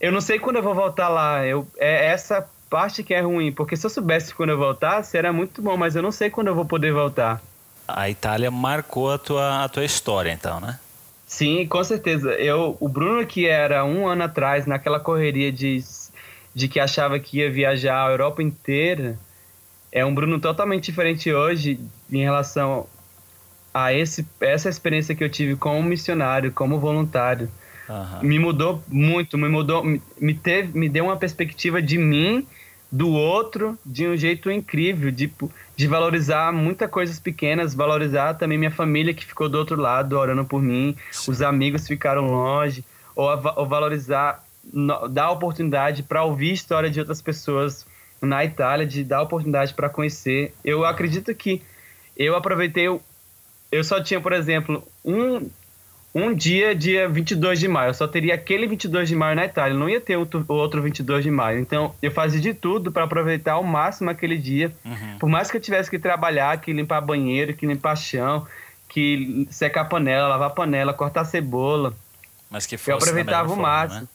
[0.01, 1.47] Eu não sei quando eu vou voltar lá.
[1.47, 3.53] Eu, é essa parte que é ruim.
[3.53, 5.77] Porque se eu soubesse quando eu voltasse, era muito bom.
[5.77, 7.41] Mas eu não sei quando eu vou poder voltar.
[7.89, 10.79] A Itália marcou a tua, a tua história, então, né?
[11.27, 12.33] Sim, com certeza.
[12.33, 15.81] Eu, o Bruno, que era um ano atrás, naquela correria de
[16.55, 19.19] de que achava que ia viajar a Europa inteira,
[19.93, 22.87] é um Bruno totalmente diferente hoje em relação
[23.73, 27.51] a esse, essa experiência que eu tive como missionário, como voluntário.
[27.89, 28.29] Uhum.
[28.29, 32.47] Me mudou muito, me mudou, me, teve, me deu uma perspectiva de mim,
[32.91, 35.33] do outro, de um jeito incrível, de,
[35.77, 40.45] de valorizar muitas coisas pequenas, valorizar também minha família que ficou do outro lado orando
[40.45, 41.31] por mim, Sim.
[41.31, 42.85] os amigos ficaram longe,
[43.15, 44.45] ou, ou valorizar
[45.11, 47.87] dar oportunidade para ouvir história de outras pessoas
[48.21, 50.55] na Itália, de dar oportunidade para conhecer.
[50.65, 51.63] Eu acredito que
[52.17, 55.49] eu aproveitei, eu só tinha, por exemplo, um,
[56.15, 57.91] um dia, dia 22 de maio.
[57.91, 61.25] Eu só teria aquele 22 de maio na Itália, não ia ter outro, outro 22
[61.25, 61.59] de maio.
[61.59, 64.73] Então, eu fazia de tudo para aproveitar ao máximo aquele dia.
[64.85, 65.19] Uhum.
[65.19, 68.47] Por mais que eu tivesse que trabalhar, que limpar banheiro, que limpar chão,
[68.89, 71.95] que secar panela, lavar panela, cortar cebola.
[72.51, 74.03] Mas que fosse eu aproveitava o máximo.
[74.03, 74.09] Né?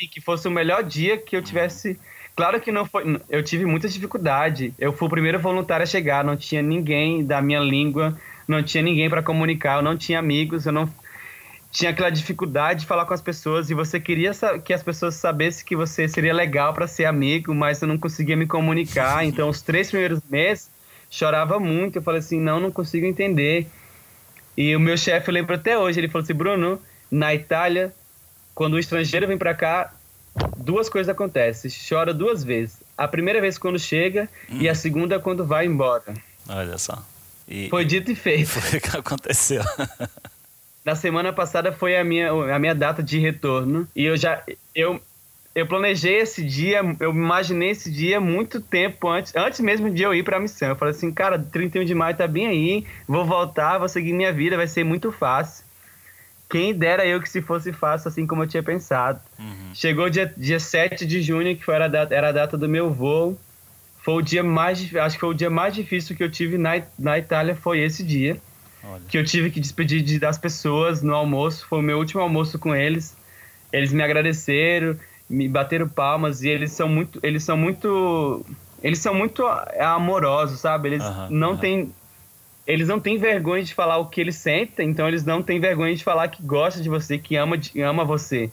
[0.00, 1.98] Assim, que fosse o melhor dia que eu tivesse.
[2.34, 3.20] Claro que não foi.
[3.28, 4.72] Eu tive muita dificuldade.
[4.78, 8.16] Eu fui o primeiro voluntário a chegar, não tinha ninguém da minha língua,
[8.48, 10.92] não tinha ninguém para comunicar, eu não tinha amigos, eu não
[11.70, 14.32] tinha aquela dificuldade de falar com as pessoas e você queria
[14.64, 18.36] que as pessoas sabessem que você seria legal para ser amigo, mas eu não conseguia
[18.36, 19.24] me comunicar.
[19.30, 20.70] Então, os três primeiros meses,
[21.10, 21.96] chorava muito.
[21.96, 23.66] Eu falei assim: não, não consigo entender.
[24.56, 27.92] E o meu chefe, eu lembro até hoje, ele falou assim: Bruno, na Itália,
[28.60, 29.90] quando o estrangeiro vem para cá,
[30.58, 31.70] duas coisas acontecem.
[31.88, 32.76] Chora duas vezes.
[32.94, 34.58] A primeira vez quando chega hum.
[34.60, 36.12] e a segunda quando vai embora.
[36.46, 37.02] Olha só.
[37.48, 38.48] E, foi dito e feito.
[38.60, 39.62] Foi o que aconteceu.
[40.84, 43.88] Na semana passada foi a minha, a minha data de retorno.
[43.96, 44.42] E eu já.
[44.74, 45.00] Eu,
[45.54, 50.14] eu planejei esse dia, eu imaginei esse dia muito tempo antes, antes mesmo de eu
[50.14, 50.68] ir para a missão.
[50.68, 54.32] Eu falei assim, cara, 31 de maio tá bem aí, vou voltar, vou seguir minha
[54.34, 55.64] vida, vai ser muito fácil.
[56.50, 59.20] Quem dera eu que se fosse fácil assim como eu tinha pensado.
[59.38, 59.72] Uhum.
[59.72, 62.92] Chegou dia, dia 7 de junho, que foi a data, era a data do meu
[62.92, 63.38] voo.
[64.02, 66.82] Foi o dia mais, acho que foi o dia mais difícil que eu tive na,
[66.98, 68.36] na Itália, foi esse dia.
[68.82, 69.02] Olha.
[69.08, 72.58] Que eu tive que despedir de, das pessoas no almoço, foi o meu último almoço
[72.58, 73.16] com eles.
[73.72, 74.96] Eles me agradeceram,
[75.28, 78.44] me bateram palmas e eles são muito, eles são muito,
[78.82, 79.46] eles são muito
[79.78, 80.88] amorosos, sabe?
[80.88, 81.56] Eles uhum, não uhum.
[81.58, 81.94] têm
[82.72, 85.94] eles não têm vergonha de falar o que eles sentem, então eles não têm vergonha
[85.94, 88.50] de falar que gosta de você, que ama, de, ama você.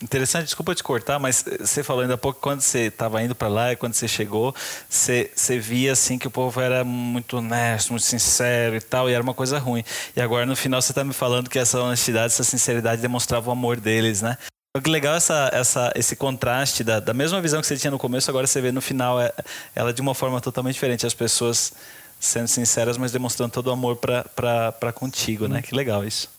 [0.00, 3.48] Interessante, desculpa te cortar, mas você falou ainda há pouco quando você estava indo para
[3.48, 4.54] lá e quando você chegou,
[4.88, 9.12] você, você via assim que o povo era muito honesto, muito sincero e tal, e
[9.12, 9.82] era uma coisa ruim.
[10.14, 13.52] E agora no final você está me falando que essa honestidade, essa sinceridade demonstrava o
[13.52, 14.38] amor deles, né?
[14.80, 18.30] Que legal essa, essa, esse contraste da, da mesma visão que você tinha no começo,
[18.30, 19.32] agora você vê no final é,
[19.74, 21.04] ela de uma forma totalmente diferente.
[21.04, 21.72] As pessoas
[22.18, 25.62] sendo sinceras, mas demonstrando todo o amor para contigo, né?
[25.62, 26.30] Que legal isso.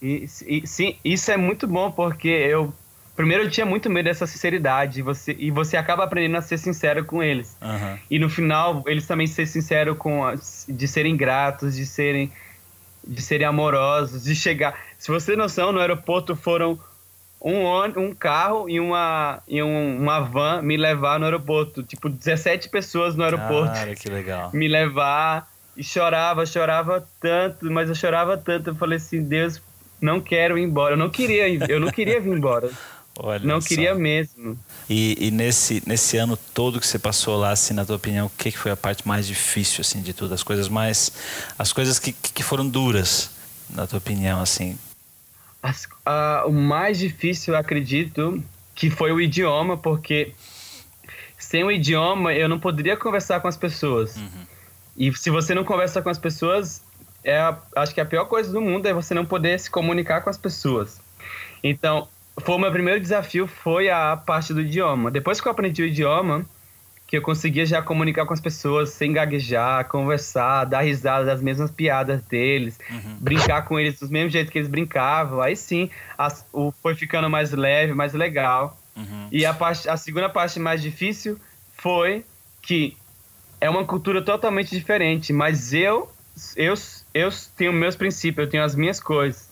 [0.00, 2.72] E, e, sim, isso é muito bom porque eu
[3.16, 7.04] primeiro eu tinha muito medo dessa sinceridade você, e você acaba aprendendo a ser sincero
[7.04, 7.56] com eles.
[7.62, 7.98] Uhum.
[8.10, 10.20] E no final eles também ser sincero com
[10.68, 12.30] de serem gratos, de serem
[13.06, 14.78] de serem amorosos, de chegar.
[14.98, 16.78] Se você tem noção, no aeroporto foram
[17.40, 17.66] um,
[18.00, 21.82] um carro e, uma, e um, uma van me levar no aeroporto.
[21.82, 23.74] Tipo, 17 pessoas no aeroporto.
[23.74, 24.50] Cara, que legal.
[24.54, 28.70] Me levar e chorava, chorava tanto, mas eu chorava tanto.
[28.70, 29.60] Eu falei assim, Deus,
[30.00, 30.94] não quero ir embora.
[30.94, 32.70] Eu não queria, eu não queria vir embora.
[33.16, 33.68] Olha não só.
[33.68, 34.58] queria mesmo.
[34.90, 38.30] E, e, nesse, nesse ano todo que você passou lá, assim, na tua opinião, o
[38.30, 40.34] que, que foi a parte mais difícil, assim, de tudo?
[40.34, 41.12] As coisas mais...
[41.56, 43.30] As coisas que, que foram duras,
[43.70, 44.76] na tua opinião, assim?
[45.64, 45.88] As,
[46.44, 50.34] o mais difícil, eu acredito, que foi o idioma, porque
[51.38, 54.14] sem o idioma eu não poderia conversar com as pessoas.
[54.16, 54.46] Uhum.
[54.94, 56.82] E se você não conversa com as pessoas,
[57.24, 60.20] é a, acho que a pior coisa do mundo é você não poder se comunicar
[60.20, 61.00] com as pessoas.
[61.62, 62.08] Então,
[62.42, 65.10] foi o meu primeiro desafio foi a parte do idioma.
[65.10, 66.44] Depois que eu aprendi o idioma,
[67.06, 71.70] que eu conseguia já comunicar com as pessoas sem gaguejar, conversar, dar risada das mesmas
[71.70, 73.16] piadas deles, uhum.
[73.20, 75.40] brincar com eles do mesmo jeito que eles brincavam.
[75.40, 78.78] Aí sim, as, o, foi ficando mais leve, mais legal.
[78.96, 79.28] Uhum.
[79.30, 81.38] E a, parte, a segunda parte mais difícil
[81.76, 82.24] foi
[82.62, 82.96] que
[83.60, 86.10] é uma cultura totalmente diferente, mas eu,
[86.56, 86.74] eu,
[87.12, 89.50] eu tenho meus princípios, eu tenho as minhas coisas.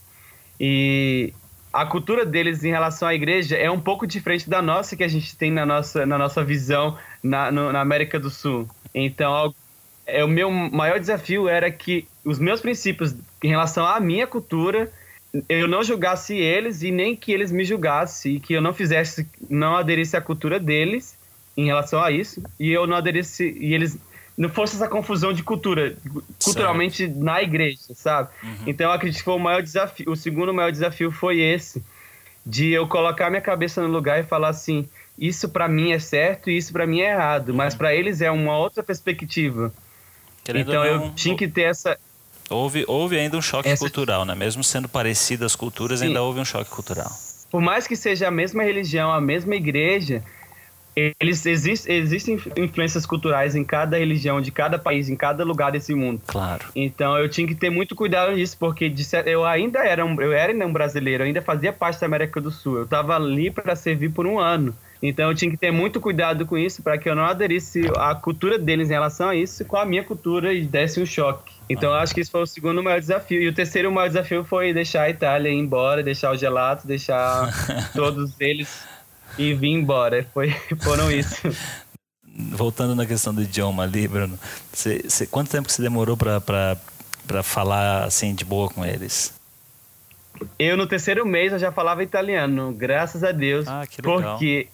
[0.59, 1.35] E
[1.73, 5.09] a cultura deles em relação à igreja é um pouco diferente da nossa que a
[5.09, 8.69] gente tem na nossa, na nossa visão na, no, na América do Sul.
[8.95, 9.55] Então,
[10.07, 14.93] é, o meu maior desafio era que os meus princípios em relação à minha cultura
[15.49, 19.77] eu não julgasse eles e nem que eles me julgassem, que eu não fizesse, não
[19.77, 21.17] aderisse à cultura deles
[21.57, 23.99] em relação a isso, e eu não aderisse, e eles
[24.37, 25.97] não fosse essa confusão de cultura,
[26.43, 27.19] culturalmente certo.
[27.19, 28.31] na igreja, sabe?
[28.43, 28.57] Uhum.
[28.67, 31.83] Então eu acredito que foi o maior desafio, o segundo maior desafio foi esse,
[32.45, 36.51] de eu colocar minha cabeça no lugar e falar assim, isso para mim é certo
[36.51, 37.57] e isso para mim é errado, uhum.
[37.57, 39.73] mas para eles é uma outra perspectiva.
[40.43, 41.99] Querendo então não, eu tinha que ter essa
[42.51, 43.81] Houve, houve ainda um choque Essa...
[43.81, 44.35] cultural, né?
[44.35, 46.09] Mesmo sendo parecidas as culturas, Sim.
[46.09, 47.11] ainda houve um choque cultural.
[47.51, 50.23] Por mais que seja a mesma religião, a mesma igreja,
[50.95, 55.95] eles existem, existem influências culturais em cada religião, de cada país, em cada lugar desse
[55.95, 56.21] mundo.
[56.27, 56.65] Claro.
[56.77, 58.93] Então eu tinha que ter muito cuidado disso, porque
[59.27, 62.41] eu ainda era um, eu era ainda um brasileiro, eu ainda fazia parte da América
[62.41, 62.79] do Sul.
[62.79, 64.75] Eu estava ali para servir por um ano.
[65.03, 68.15] Então eu tinha que ter muito cuidado com isso para que eu não aderisse à
[68.15, 71.53] cultura deles em relação a isso com a minha cultura e desse um choque.
[71.69, 73.43] Então eu acho que isso foi o segundo maior desafio.
[73.43, 77.51] E o terceiro maior desafio foi deixar a Itália ir embora, deixar o gelato, deixar
[77.97, 78.87] todos eles
[79.39, 80.27] e vir embora.
[80.33, 80.51] Foi,
[80.83, 81.37] foram isso.
[82.25, 84.39] Voltando na questão do idioma ali, Bruno,
[84.73, 89.35] você, você, quanto tempo que você demorou para falar assim de boa com eles?
[90.59, 93.67] Eu no terceiro mês eu já falava italiano, graças a Deus.
[93.69, 93.85] Ah.
[94.03, 94.69] Porque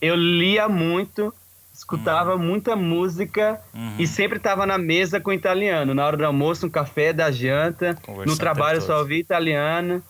[0.00, 1.32] eu lia muito,
[1.72, 2.42] escutava uhum.
[2.42, 3.94] muita música uhum.
[3.98, 5.94] e sempre estava na mesa com italiano.
[5.94, 10.02] Na hora do almoço, no café, da janta, no trabalho só ouvia italiano.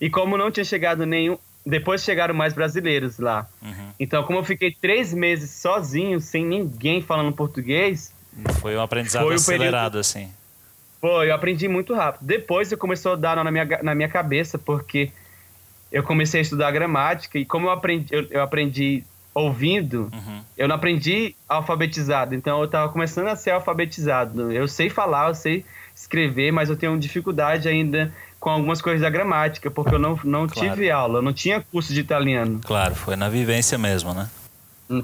[0.00, 1.36] E como não tinha chegado nenhum.
[1.68, 3.46] Depois chegaram mais brasileiros lá.
[3.60, 3.92] Uhum.
[4.00, 8.10] Então, como eu fiquei três meses sozinho, sem ninguém falando português.
[8.60, 9.98] Foi um aprendizado foi acelerado, período...
[9.98, 10.32] assim.
[10.98, 12.24] Foi, eu aprendi muito rápido.
[12.26, 15.12] Depois eu comecei a dar na minha, na minha cabeça, porque
[15.92, 19.04] eu comecei a estudar gramática e como eu aprendi, eu, eu aprendi
[19.34, 20.40] ouvindo, uhum.
[20.56, 22.34] eu não aprendi alfabetizado.
[22.34, 24.50] Então eu estava começando a ser alfabetizado.
[24.50, 25.66] Eu sei falar, eu sei
[25.98, 30.46] escrever, mas eu tenho dificuldade ainda com algumas coisas da gramática, porque eu não, não
[30.46, 30.70] claro.
[30.70, 32.60] tive aula, eu não tinha curso de italiano.
[32.64, 34.28] Claro, foi na vivência mesmo, né?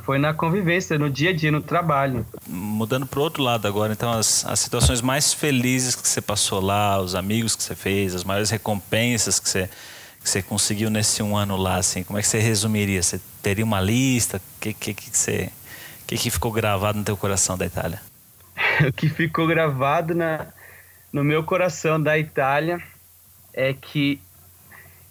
[0.03, 2.25] Foi na convivência, no dia a dia, no trabalho.
[2.47, 6.61] Mudando para o outro lado agora, então, as, as situações mais felizes que você passou
[6.61, 9.69] lá, os amigos que você fez, as maiores recompensas que você,
[10.23, 13.03] que você conseguiu nesse um ano lá, assim, como é que você resumiria?
[13.03, 14.39] Você teria uma lista?
[14.39, 15.51] O que, que, que, você,
[16.07, 18.01] que, que ficou gravado no teu coração da Itália?
[18.89, 20.47] o que ficou gravado na,
[21.15, 22.83] no meu coração da Itália
[23.53, 24.21] é que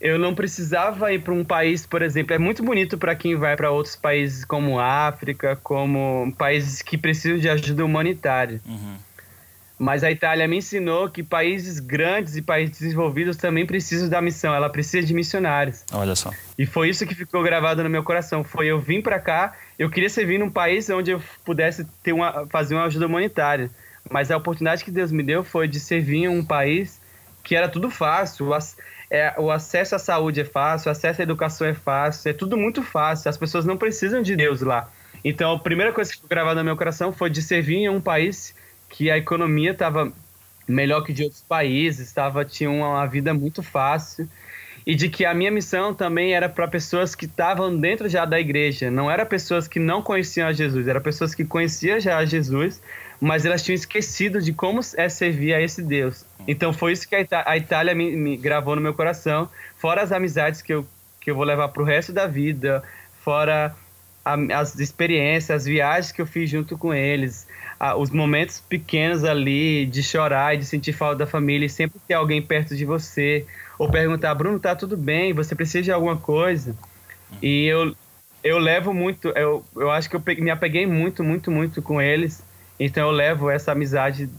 [0.02, 3.56] eu não precisava ir para um país, por exemplo, é muito bonito para quem vai
[3.56, 8.60] para outros países como África, como países que precisam de ajuda humanitária.
[8.66, 8.98] Uhum.
[9.80, 14.54] Mas a Itália me ensinou que países grandes e países desenvolvidos também precisam da missão,
[14.54, 15.86] ela precisa de missionários.
[15.94, 16.32] Olha só.
[16.60, 19.90] E foi isso que ficou gravado no meu coração, foi eu vim para cá, eu
[19.90, 23.72] queria servir num país onde eu pudesse ter uma, fazer uma ajuda humanitária.
[24.14, 27.02] Mas a oportunidade que Deus me deu foi de servir em um país
[27.44, 28.48] que era tudo fácil,
[29.10, 32.56] é, o acesso à saúde é fácil, o acesso à educação é fácil, é tudo
[32.56, 33.28] muito fácil.
[33.28, 34.88] As pessoas não precisam de Deus lá.
[35.26, 38.00] Então, a primeira coisa que ficou gravada no meu coração foi de servir em um
[38.00, 38.56] país
[38.88, 40.14] que a economia estava
[40.68, 44.30] melhor que de outros países, tava, tinha uma vida muito fácil
[44.86, 48.40] e de que a minha missão também era para pessoas que estavam dentro já da
[48.40, 52.26] igreja, não era pessoas que não conheciam a Jesus, era pessoas que conheciam já a
[52.26, 52.82] Jesus,
[53.24, 56.26] mas elas tinham esquecido de como é servir a esse Deus.
[56.46, 60.62] Então foi isso que a Itália me, me gravou no meu coração, fora as amizades
[60.62, 60.86] que eu,
[61.22, 62.84] que eu vou levar para o resto da vida,
[63.24, 63.74] fora
[64.26, 67.48] a, as experiências, as viagens que eu fiz junto com eles,
[67.80, 72.02] a, os momentos pequenos ali de chorar e de sentir falta da família e sempre
[72.06, 73.46] ter alguém perto de você,
[73.80, 75.32] ou perguntar, Bruno, tá tudo bem?
[75.32, 76.76] Você precisa de alguma coisa?
[77.42, 77.96] E eu,
[78.44, 82.44] eu levo muito, eu, eu acho que eu me apeguei muito, muito, muito com eles
[82.80, 84.30] então eu levo essa amizade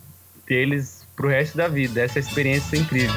[0.46, 3.14] deles pro resto da vida, essa experiência incrível.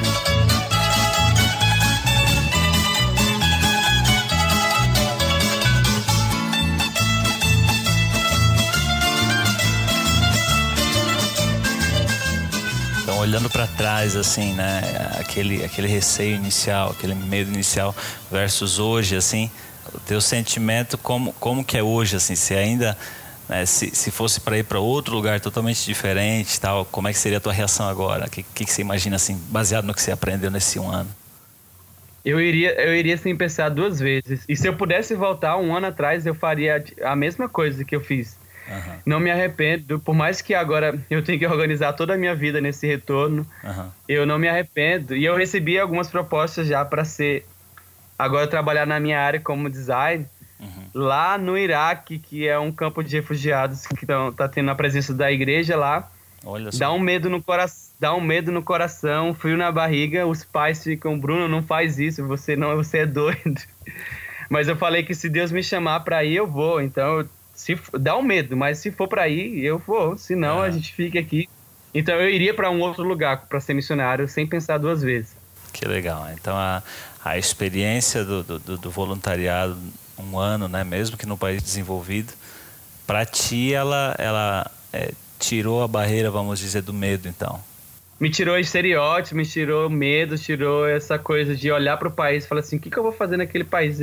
[13.02, 14.80] Então, olhando para trás, assim, né,
[15.18, 17.94] aquele, aquele receio inicial, aquele medo inicial
[18.30, 19.50] versus hoje, assim,
[19.92, 22.96] o teu sentimento como, como que é hoje, assim, se ainda
[23.48, 23.64] né?
[23.64, 27.38] Se, se fosse para ir para outro lugar totalmente diferente, tal, como é que seria
[27.38, 28.26] a tua reação agora?
[28.26, 31.10] O que, que, que você imagina assim, baseado no que você aprendeu nesse um ano?
[32.24, 34.44] Eu iria, eu iria sem pensar duas vezes.
[34.48, 38.00] E se eu pudesse voltar um ano atrás, eu faria a mesma coisa que eu
[38.00, 38.36] fiz.
[38.68, 38.98] Uhum.
[39.06, 42.60] Não me arrependo, por mais que agora eu tenha que organizar toda a minha vida
[42.60, 43.90] nesse retorno, uhum.
[44.06, 45.16] eu não me arrependo.
[45.16, 47.46] E eu recebi algumas propostas já para ser
[48.18, 50.26] agora trabalhar na minha área como design
[50.60, 50.84] uhum.
[50.94, 55.14] lá no Iraque, que é um campo de refugiados que estão tá tendo a presença
[55.14, 56.10] da igreja lá.
[56.44, 56.78] Olha só.
[56.78, 60.26] Dá um medo no coração, dá um medo no coração, frio na barriga.
[60.26, 63.60] Os pais ficam, Bruno, não faz isso, você não, você é doido.
[64.48, 66.80] Mas eu falei que se Deus me chamar para ir, eu vou.
[66.80, 67.28] Então,
[67.58, 70.16] se dá um medo, mas se for para ir, eu vou.
[70.16, 70.68] Senão é.
[70.68, 71.48] a gente fica aqui.
[71.92, 75.36] Então eu iria para um outro lugar para ser missionário sem pensar duas vezes.
[75.72, 76.28] Que legal.
[76.32, 76.82] Então a,
[77.24, 79.76] a experiência do, do, do voluntariado
[80.18, 82.32] um ano, né, mesmo que no país desenvolvido,
[83.06, 87.60] para ti ela ela é, tirou a barreira, vamos dizer, do medo, então.
[88.20, 92.48] Me tirou estereótipo, me tirou medo, tirou essa coisa de olhar para o país e
[92.48, 94.00] falar assim, o que, que eu vou fazer naquele país?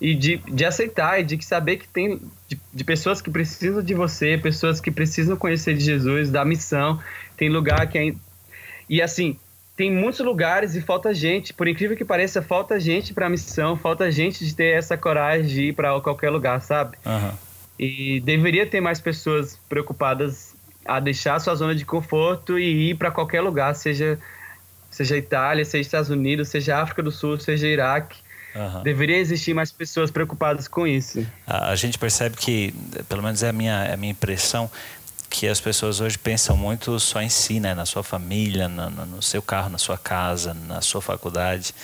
[0.00, 3.94] E de, de aceitar e de saber que tem de, de, pessoas que precisam de
[3.94, 7.00] você, pessoas que precisam conhecer de Jesus, da missão.
[7.36, 8.14] Tem lugar que é.
[8.88, 9.36] E assim,
[9.82, 11.52] tem muitos lugares e falta gente.
[11.52, 15.46] Por incrível que pareça, falta gente para a missão, falta gente de ter essa coragem
[15.46, 16.96] de ir para qualquer lugar, sabe?
[17.04, 17.32] Uhum.
[17.76, 20.54] E deveria ter mais pessoas preocupadas
[20.84, 24.20] a deixar a sua zona de conforto e ir para qualquer lugar, seja
[24.88, 28.20] seja Itália, seja Estados Unidos, seja África do Sul, seja Iraque.
[28.54, 28.82] Uhum.
[28.84, 31.26] Deveria existir mais pessoas preocupadas com isso.
[31.44, 32.72] A, a, gente percebe que,
[33.08, 34.70] pelo menos é a minha, é a minha impressão,
[35.32, 37.74] que as pessoas hoje pensam muito só em si, né?
[37.74, 41.74] na sua família, no, no seu carro, na sua casa, na sua faculdade.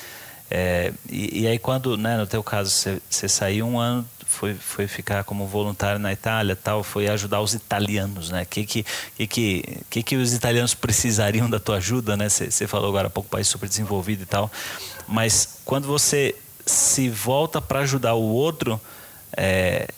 [0.50, 4.86] É, e, e, aí quando, né, no teu caso, você, saiu um ano, foi, foi
[4.86, 8.44] ficar como voluntário na Itália, tal, foi ajudar os italianos, né?
[8.44, 8.84] Que que
[9.16, 12.28] que que, que os italianos precisariam da tua ajuda, né?
[12.28, 14.50] Você falou agora há pouco país super desenvolvido e tal,
[15.06, 16.34] mas quando você
[16.64, 18.80] se volta para ajudar o outro,
[19.36, 19.88] é,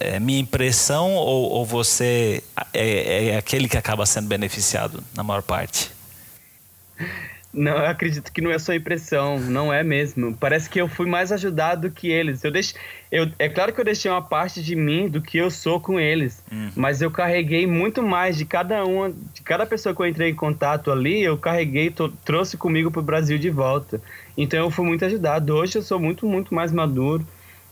[0.00, 5.42] é minha impressão ou, ou você é, é, aquele que acaba sendo beneficiado na maior
[5.42, 5.90] parte?
[7.52, 10.36] Não, eu acredito que não é só impressão, não é mesmo.
[10.36, 12.44] Parece que eu fui mais ajudado que eles.
[12.44, 12.74] Eu deixo,
[13.10, 15.98] eu, é claro que eu deixei uma parte de mim do que eu sou com
[15.98, 16.70] eles, uhum.
[16.76, 20.34] mas eu carreguei muito mais de cada uma, de cada pessoa que eu entrei em
[20.34, 24.00] contato ali, eu carreguei, to, trouxe comigo para o Brasil de volta.
[24.36, 25.54] Então eu fui muito ajudado.
[25.54, 27.26] Hoje eu sou muito, muito mais maduro,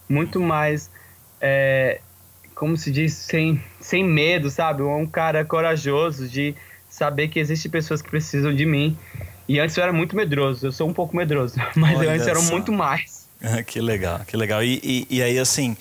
[0.08, 0.90] muito mais
[1.40, 2.00] é,
[2.54, 4.82] como se diz, sem, sem medo, sabe?
[4.82, 6.54] Um cara corajoso de
[6.88, 8.96] saber que existem pessoas que precisam de mim.
[9.48, 12.32] E antes eu era muito medroso, eu sou um pouco medroso, mas Olha antes eu
[12.32, 13.28] era muito mais.
[13.66, 14.62] que legal, que legal.
[14.64, 15.76] E, e, e aí, assim,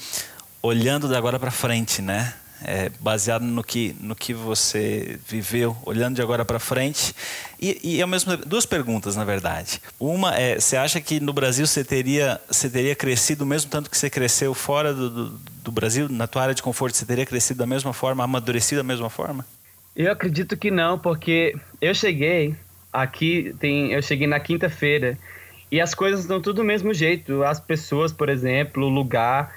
[0.61, 2.33] olhando de agora para frente, né?
[2.63, 7.13] É, baseado no que, no que você viveu, olhando de agora para frente.
[7.59, 9.81] E, e ao mesmo duas perguntas, na verdade.
[9.99, 13.89] Uma é, você acha que no Brasil você teria, você teria crescido o mesmo tanto
[13.89, 15.29] que você cresceu fora do, do,
[15.63, 16.07] do Brasil?
[16.09, 19.45] Na tua área de conforto, você teria crescido da mesma forma, amadurecido da mesma forma?
[19.95, 22.55] Eu acredito que não, porque eu cheguei
[22.91, 25.17] aqui, tem, eu cheguei na quinta-feira
[25.71, 27.43] e as coisas estão tudo do mesmo jeito.
[27.43, 29.53] As pessoas, por exemplo, o lugar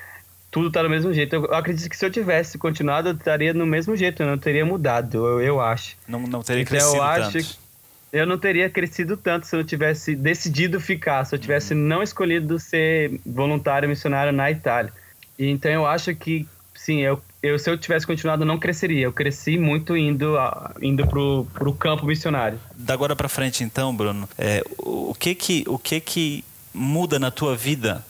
[0.50, 1.36] tudo tá do mesmo jeito.
[1.36, 4.64] Eu, acredito que se eu tivesse continuado, eu estaria no mesmo jeito, eu não teria
[4.64, 5.96] mudado, eu, eu acho.
[6.06, 7.68] Não, não teria então, crescido eu acho tanto.
[8.10, 11.80] Eu não teria crescido tanto se eu tivesse decidido ficar, se eu tivesse uhum.
[11.80, 14.92] não escolhido ser voluntário missionário na Itália.
[15.38, 19.04] E, então eu acho que, sim, eu, eu, se eu tivesse continuado, eu não cresceria.
[19.04, 20.36] Eu cresci muito indo,
[20.80, 22.58] indo pro, pro campo missionário.
[22.74, 27.30] Da agora para frente, então, Bruno, é, o, que que, o que que muda na
[27.30, 28.02] tua vida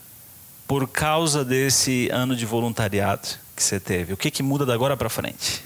[0.69, 4.13] por causa desse ano de voluntariado que você teve?
[4.13, 5.63] O que, que muda da agora para frente?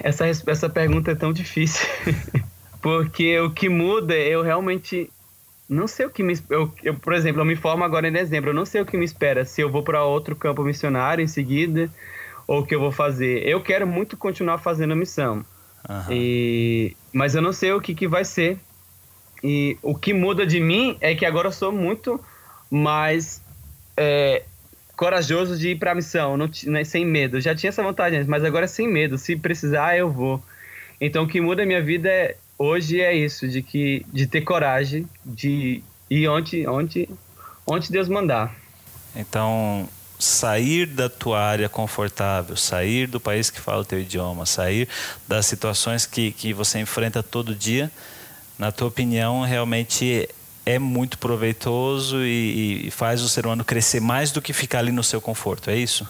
[0.00, 1.84] Essa, essa pergunta é tão difícil.
[2.80, 5.10] Porque o que muda, eu realmente
[5.68, 6.38] não sei o que me.
[6.48, 8.50] Eu, eu, por exemplo, eu me formo agora em dezembro.
[8.50, 9.44] Eu não sei o que me espera.
[9.44, 11.90] Se eu vou para outro campo missionário em seguida,
[12.46, 13.44] ou o que eu vou fazer.
[13.44, 15.44] Eu quero muito continuar fazendo a missão.
[15.88, 16.12] Uhum.
[16.12, 18.56] E, mas eu não sei o que, que vai ser.
[19.42, 22.20] E o que muda de mim é que agora eu sou muito
[22.70, 23.41] mais
[23.96, 24.42] é,
[24.96, 27.36] corajoso de ir para a missão, não, né, sem medo.
[27.36, 29.18] Eu já tinha essa vontade antes, mas agora é sem medo.
[29.18, 30.42] Se precisar, eu vou.
[31.00, 34.42] Então, o que muda a minha vida é, hoje é isso, de que de ter
[34.42, 37.08] coragem de ir onde, onde,
[37.66, 38.54] onde Deus mandar.
[39.16, 39.88] Então,
[40.18, 44.88] sair da tua área confortável, sair do país que fala o teu idioma, sair
[45.26, 47.90] das situações que, que você enfrenta todo dia,
[48.56, 50.28] na tua opinião, realmente
[50.64, 54.92] é muito proveitoso e, e, faz o ser humano crescer mais do que ficar ali
[54.92, 56.08] no seu conforto, é isso?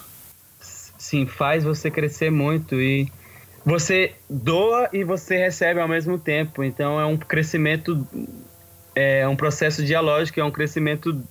[0.98, 3.10] Sim, faz você crescer muito e
[3.64, 8.06] você doa e você recebe ao mesmo tempo, então é um crescimento
[8.94, 11.22] é um processo dialógico, é um crescimento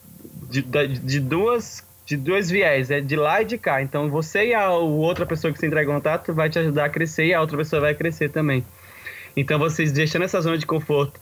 [0.49, 3.81] de, de, duas de dois viés, é de lá e de cá.
[3.81, 7.25] Então você e a outra pessoa que você entrega contato vai te ajudar a crescer
[7.25, 8.65] e a outra pessoa vai crescer também.
[9.35, 11.19] Então vocês deixando essa zona de conforto,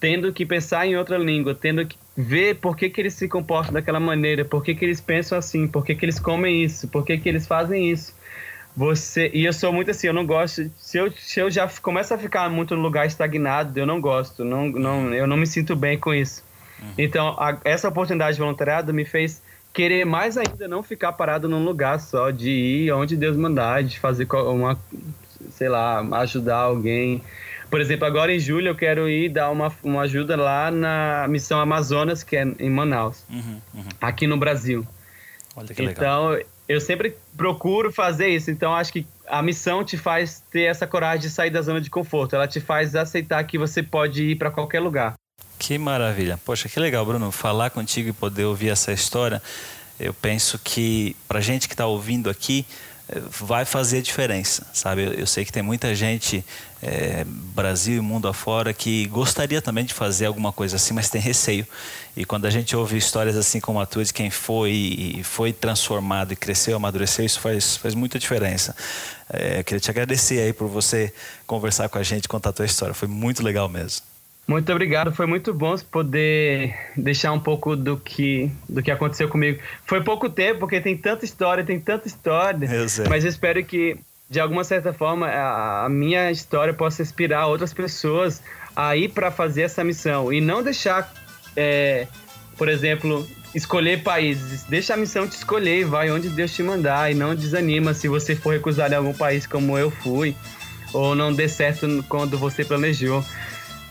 [0.00, 3.74] tendo que pensar em outra língua, tendo que ver por que, que eles se comportam
[3.74, 7.04] daquela maneira, por que, que eles pensam assim, por que, que eles comem isso, por
[7.04, 8.16] que, que eles fazem isso.
[8.76, 10.70] Você, e eu sou muito assim, eu não gosto.
[10.78, 14.44] Se eu, se eu já começo a ficar muito no lugar estagnado, eu não gosto,
[14.44, 16.44] não, não, eu não me sinto bem com isso.
[16.80, 16.92] Uhum.
[16.96, 19.42] Então, a, essa oportunidade de voluntariado me fez
[19.72, 23.98] querer mais ainda não ficar parado num lugar só, de ir onde Deus mandar, de
[23.98, 24.78] fazer uma,
[25.50, 27.22] sei lá, ajudar alguém.
[27.70, 31.60] Por exemplo, agora em julho eu quero ir dar uma, uma ajuda lá na Missão
[31.60, 33.84] Amazonas, que é em Manaus, uhum, uhum.
[34.00, 34.86] aqui no Brasil.
[35.54, 36.46] Olha que então, legal.
[36.68, 38.50] eu sempre procuro fazer isso.
[38.50, 41.90] Então, acho que a missão te faz ter essa coragem de sair da zona de
[41.90, 42.34] conforto.
[42.36, 45.14] Ela te faz aceitar que você pode ir para qualquer lugar.
[45.58, 46.38] Que maravilha.
[46.44, 49.42] Poxa, que legal, Bruno, falar contigo e poder ouvir essa história.
[49.98, 52.64] Eu penso que para gente que está ouvindo aqui
[53.08, 55.04] eh, vai fazer a diferença, sabe?
[55.04, 56.44] Eu, eu sei que tem muita gente
[56.82, 61.20] é, Brasil e mundo afora que gostaria também de fazer alguma coisa assim, mas tem
[61.20, 61.66] receio.
[62.16, 65.52] E quando a gente ouve histórias assim como a tua de quem foi e foi
[65.52, 68.76] transformado e cresceu, amadureceu, isso faz, faz muita diferença.
[69.32, 71.12] É, eu queria te agradecer aí por você
[71.46, 72.94] conversar com a gente, contar a tua história.
[72.94, 74.02] Foi muito legal mesmo.
[74.48, 79.60] Muito obrigado, foi muito bom poder deixar um pouco do que, do que aconteceu comigo.
[79.84, 83.98] Foi pouco tempo, porque tem tanta história, tem tanta história, eu mas eu espero que,
[84.28, 88.42] de alguma certa forma, a, a minha história possa inspirar outras pessoas
[88.76, 91.12] a ir para fazer essa missão e não deixar,
[91.56, 92.06] é,
[92.56, 94.64] por exemplo, escolher países.
[94.64, 98.36] Deixa a missão te escolher vai onde Deus te mandar e não desanima se você
[98.36, 100.36] for recusado em algum país como eu fui
[100.92, 103.24] ou não dê certo quando você planejou.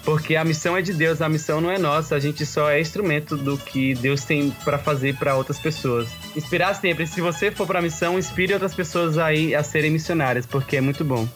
[0.07, 2.79] Porque a missão é de Deus, a missão não é nossa, a gente só é
[2.79, 6.07] instrumento do que Deus tem para fazer para outras pessoas.
[6.33, 10.45] Inspirar sempre, se você for para a missão, inspire outras pessoas aí a serem missionárias,
[10.45, 11.27] porque é muito bom.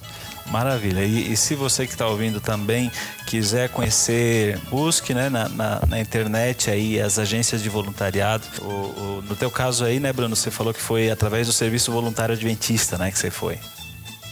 [0.50, 1.04] Maravilha.
[1.04, 2.90] E, e, se você que está ouvindo também
[3.28, 8.46] quiser conhecer, busque né, na, na, na, internet aí as agências de voluntariado.
[8.62, 11.92] O, o, no teu caso aí, né, Bruno, você falou que foi através do Serviço
[11.92, 13.60] Voluntário Adventista, né, que você foi.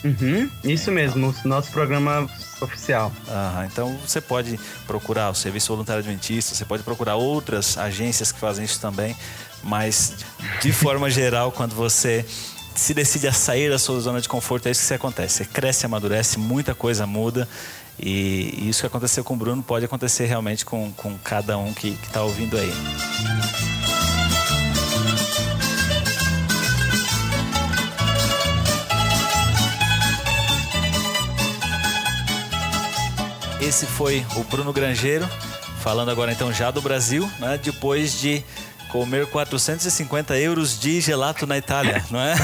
[0.03, 2.29] Uhum, isso mesmo, nosso programa
[2.61, 3.11] oficial.
[3.27, 8.39] Ah, então você pode procurar o Serviço Voluntário Adventista, você pode procurar outras agências que
[8.39, 9.15] fazem isso também,
[9.63, 10.15] mas
[10.61, 12.25] de forma geral, quando você
[12.75, 15.37] se decide a sair da sua zona de conforto, é isso que acontece.
[15.37, 17.47] Você cresce, amadurece, muita coisa muda.
[18.01, 21.89] E isso que aconteceu com o Bruno pode acontecer realmente com, com cada um que
[22.01, 22.71] está ouvindo aí.
[33.61, 35.27] Esse foi o Bruno Grangeiro,
[35.81, 37.59] falando agora então já do Brasil, né?
[37.61, 38.43] Depois de
[38.89, 42.35] comer 450 euros de gelato na Itália, não é?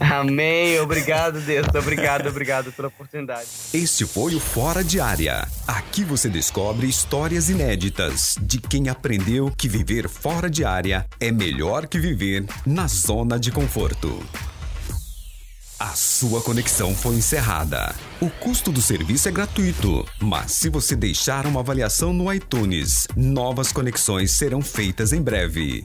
[0.00, 3.46] Amém, obrigado Deus, obrigado, obrigado pela oportunidade.
[3.72, 5.46] Este foi o Fora de Área.
[5.66, 11.86] Aqui você descobre histórias inéditas de quem aprendeu que viver fora de área é melhor
[11.86, 14.24] que viver na zona de conforto.
[15.78, 17.94] A sua conexão foi encerrada.
[18.20, 23.70] O custo do serviço é gratuito, mas se você deixar uma avaliação no iTunes, novas
[23.70, 25.84] conexões serão feitas em breve.